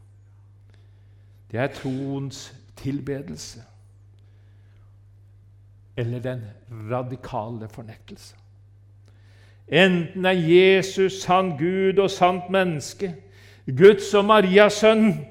Det 1.51 1.59
er 1.59 1.67
troens 1.67 2.55
tilbedelse 2.75 3.63
eller 5.97 6.19
den 6.19 6.41
radikale 6.91 7.69
fornektelse. 7.69 8.35
Enten 9.67 10.25
er 10.25 10.31
Jesus 10.31 11.21
sann 11.21 11.57
Gud 11.57 11.97
og 11.97 12.09
sant 12.09 12.49
menneske, 12.49 13.15
Guds 13.77 14.13
og 14.13 14.25
Marias 14.25 14.73
sønn, 14.73 15.25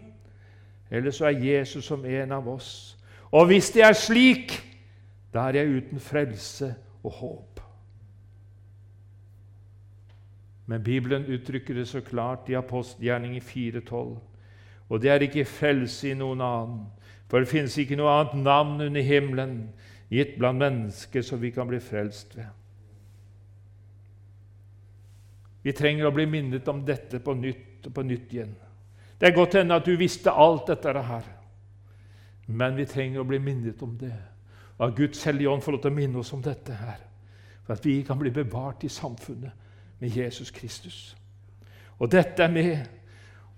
eller 0.91 1.11
så 1.11 1.27
er 1.27 1.39
Jesus 1.39 1.85
som 1.85 2.05
en 2.05 2.33
av 2.33 2.49
oss. 2.49 2.99
Og 3.33 3.47
hvis 3.47 3.71
det 3.71 3.83
er 3.83 3.93
slik, 3.93 4.53
da 5.35 5.49
er 5.49 5.59
jeg 5.63 5.83
uten 5.83 6.01
frelse 6.01 6.75
og 7.03 7.11
håp. 7.11 7.61
Men 10.67 10.85
Bibelen 10.85 11.27
uttrykker 11.27 11.75
det 11.75 11.89
så 11.89 12.01
klart 12.01 12.49
i 12.49 12.55
apostelgjerningen 12.55 13.43
4,12. 13.43 14.28
Og 14.89 15.03
det 15.03 15.11
er 15.13 15.25
ikke 15.25 15.45
frelse 15.49 16.11
i 16.11 16.17
noen 16.17 16.41
annen, 16.45 16.85
for 17.29 17.43
det 17.45 17.51
finnes 17.51 17.77
ikke 17.79 17.97
noe 17.99 18.13
annet 18.15 18.39
navn 18.41 18.81
under 18.87 19.05
himmelen 19.05 19.57
gitt 20.09 20.39
blant 20.39 20.63
mennesker 20.63 21.25
som 21.25 21.41
vi 21.43 21.51
kan 21.53 21.69
bli 21.69 21.81
frelst 21.85 22.37
ved. 22.37 22.49
Vi 25.63 25.75
trenger 25.77 26.09
å 26.09 26.15
bli 26.15 26.25
minnet 26.31 26.69
om 26.71 26.81
dette 26.87 27.21
på 27.21 27.35
nytt 27.37 27.91
og 27.91 27.95
på 27.95 28.05
nytt 28.07 28.33
igjen. 28.33 28.55
Det 29.19 29.29
er 29.29 29.37
godt 29.37 29.59
hende 29.59 29.77
at 29.77 29.85
du 29.85 29.97
visste 29.99 30.33
alt 30.33 30.71
dette 30.71 31.03
her, 31.05 31.27
men 32.47 32.77
vi 32.79 32.87
trenger 32.89 33.21
å 33.21 33.29
bli 33.29 33.41
minnet 33.43 33.83
om 33.85 33.97
det. 34.01 34.15
Og 34.79 34.87
at 34.87 34.97
Guds 34.97 35.25
Hellige 35.27 35.51
Ånd 35.51 35.63
får 35.63 35.75
lov 35.75 35.83
til 35.83 35.93
å 35.93 35.99
minne 35.99 36.21
oss 36.23 36.33
om 36.33 36.43
dette 36.43 36.73
her, 36.73 37.01
for 37.67 37.75
at 37.75 37.85
vi 37.85 37.99
kan 38.07 38.19
bli 38.21 38.31
bevart 38.33 38.87
i 38.87 38.93
samfunnet 38.93 39.67
med 39.99 40.17
Jesus 40.17 40.53
Kristus. 40.55 41.17
Og 41.99 42.09
dette 42.13 42.47
er 42.47 42.53
med 42.55 42.98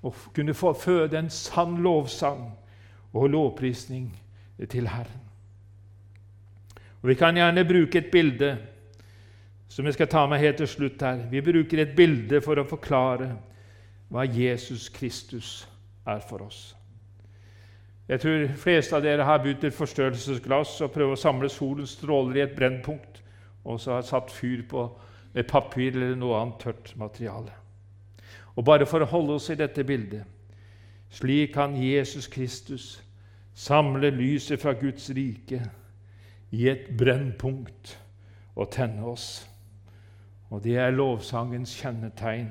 å 0.02 0.12
kunne 0.34 0.54
få 0.56 0.72
føde 0.72 1.18
en 1.18 1.30
sann 1.30 1.78
lovsang 1.84 2.46
og 3.12 3.30
lovprisning 3.30 4.10
til 4.70 4.88
Herren. 4.88 5.26
Og 7.02 7.08
Vi 7.08 7.14
kan 7.14 7.36
gjerne 7.36 7.64
bruke 7.64 7.98
et 7.98 8.10
bilde 8.12 8.56
som 9.68 9.86
jeg 9.86 9.94
skal 9.94 10.08
ta 10.10 10.26
med 10.26 10.38
helt 10.38 10.56
til 10.56 10.68
slutt 10.68 11.02
her. 11.02 11.22
Vi 11.30 11.40
bruker 11.40 11.80
et 11.80 11.96
bilde 11.96 12.40
for 12.40 12.58
å 12.58 12.66
forklare 12.68 13.30
hva 14.10 14.26
Jesus 14.26 14.88
Kristus 14.88 15.68
er 16.06 16.20
for 16.26 16.42
oss. 16.42 16.74
Jeg 18.10 18.20
tror 18.20 18.48
fleste 18.58 18.96
av 18.96 19.04
dere 19.04 19.24
har 19.24 19.38
budt 19.38 19.64
et 19.64 19.76
forstørrelsesglass 19.76 20.80
og 20.82 20.90
prøvd 20.90 21.14
å 21.14 21.20
samle 21.20 21.50
solens 21.52 21.94
stråler 21.94 22.40
i 22.40 22.42
et 22.42 22.56
brennpunkt, 22.56 23.20
og 23.62 23.78
så 23.78 23.94
har 23.94 24.08
satt 24.08 24.32
fyr 24.34 24.64
på 24.66 24.82
papir 25.46 25.94
eller 25.94 26.16
noe 26.18 26.40
annet 26.40 26.58
tørt 26.58 26.90
materiale. 26.98 27.54
Og 28.56 28.64
bare 28.64 28.86
for 28.86 29.02
å 29.02 29.10
holde 29.10 29.38
oss 29.38 29.50
i 29.50 29.58
dette 29.58 29.84
bildet 29.86 30.26
slik 31.10 31.54
kan 31.54 31.74
Jesus 31.74 32.28
Kristus 32.30 33.02
samle 33.54 34.10
lyset 34.10 34.60
fra 34.62 34.72
Guds 34.72 35.10
rike 35.10 35.62
i 36.50 36.68
et 36.68 36.86
brennpunkt 36.98 37.96
og 38.54 38.70
tenne 38.70 39.04
oss. 39.06 39.48
Og 40.50 40.62
det 40.64 40.76
er 40.78 40.94
lovsangens 40.94 41.74
kjennetegn. 41.78 42.50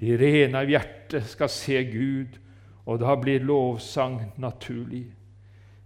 De 0.00 0.16
rene 0.18 0.58
av 0.58 0.70
hjerte 0.70 1.22
skal 1.26 1.50
se 1.50 1.78
Gud 1.86 2.38
og 2.86 2.98
da 2.98 3.14
blir 3.18 3.44
lovsang 3.46 4.18
naturlig. 4.42 5.06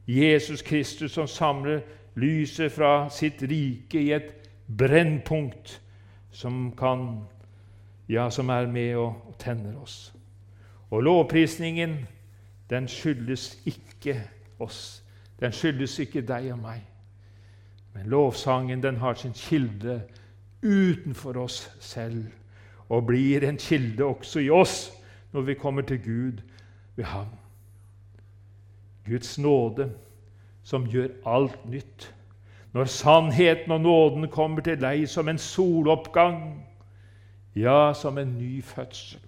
Jesus 0.07 0.63
Kristus 0.63 1.13
som 1.13 1.27
samler 1.29 1.83
lyset 2.17 2.73
fra 2.73 3.09
sitt 3.13 3.43
rike 3.43 4.01
i 4.01 4.13
et 4.17 4.33
brennpunkt 4.67 5.81
som 6.33 6.71
kan 6.79 7.27
ja, 8.09 8.31
som 8.31 8.49
er 8.49 8.67
med 8.67 8.97
og, 8.97 9.35
tenner 9.39 9.77
oss. 9.83 10.15
Og 10.91 11.03
lovprisningen, 11.03 12.07
den 12.71 12.89
skyldes 12.89 13.59
ikke 13.67 14.23
oss. 14.59 15.03
Den 15.41 15.53
skyldes 15.53 15.99
ikke 15.99 16.23
deg 16.27 16.53
og 16.53 16.59
meg. 16.59 16.83
Men 17.95 18.07
lovsangen 18.07 18.83
den 18.83 18.97
har 18.97 19.15
sin 19.15 19.33
kilde 19.33 20.03
utenfor 20.63 21.37
oss 21.41 21.71
selv 21.81 22.25
og 22.89 23.07
blir 23.07 23.45
en 23.49 23.57
kilde 23.57 24.05
også 24.05 24.41
i 24.41 24.51
oss 24.51 24.93
når 25.33 25.41
vi 25.41 25.55
kommer 25.55 25.83
til 25.83 25.99
Gud 26.05 26.43
ved 26.97 27.05
ham. 27.05 27.27
Guds 29.07 29.39
nåde 29.39 29.91
som 30.65 30.87
gjør 30.87 31.09
alt 31.27 31.67
nytt. 31.71 32.15
Når 32.73 32.85
sannheten 32.85 33.73
og 33.73 33.81
nåden 33.81 34.29
kommer 34.29 34.61
til 34.61 34.81
deg 34.81 35.09
som 35.09 35.29
en 35.29 35.39
soloppgang, 35.39 36.67
ja, 37.57 37.95
som 37.95 38.19
en 38.19 38.39
ny 38.39 38.63
fødsel. 38.63 39.21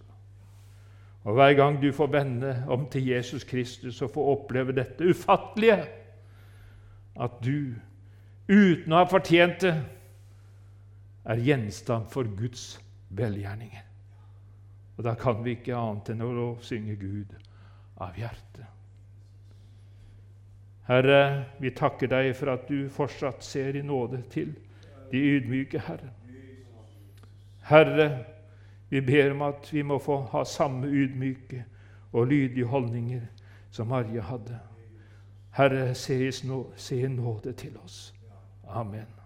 Og 1.25 1.35
Hver 1.35 1.53
gang 1.53 1.83
du 1.83 1.93
får 1.93 2.07
vende 2.07 2.65
om 2.69 2.87
til 2.89 3.07
Jesus 3.07 3.45
Kristus 3.45 4.03
og 4.03 4.11
får 4.11 4.31
oppleve 4.33 4.73
dette 4.73 5.05
ufattelige, 5.05 5.85
at 7.21 7.41
du, 7.45 7.75
uten 8.49 8.93
å 8.93 9.03
ha 9.03 9.09
fortjent 9.11 9.61
det, 9.65 9.75
er 11.29 11.43
gjenstand 11.45 12.09
for 12.09 12.29
Guds 12.37 12.79
velgjerninger. 13.11 13.85
Og 14.97 15.05
Da 15.05 15.15
kan 15.15 15.45
vi 15.45 15.59
ikke 15.59 15.77
annet 15.77 16.09
enn 16.15 16.23
å 16.25 16.57
synge 16.65 16.97
Gud 16.97 17.35
av 18.01 18.17
hjertet. 18.17 18.65
Herre, 20.89 21.45
vi 21.61 21.71
takker 21.77 22.09
deg 22.09 22.33
for 22.37 22.55
at 22.55 22.65
du 22.71 22.89
fortsatt 22.89 23.45
ser 23.45 23.77
i 23.77 23.85
nåde 23.85 24.23
til 24.33 24.55
de 25.13 25.21
ydmyke, 25.37 25.83
Herre. 25.85 26.15
Herre, 27.69 28.25
vi 28.89 29.01
ber 29.01 29.31
om 29.31 29.43
at 29.43 29.69
vi 29.73 29.83
må 29.83 29.99
få 30.01 30.21
ha 30.33 30.45
samme 30.45 30.87
ydmyke 30.87 31.65
og 32.13 32.27
lydige 32.27 32.65
holdninger 32.65 33.21
som 33.71 33.87
Maria 33.87 34.21
hadde. 34.25 34.59
Herre, 35.51 35.95
se 35.95 36.97
i 36.97 37.09
nåde 37.09 37.53
til 37.53 37.77
oss. 37.85 38.15
Amen. 38.69 39.18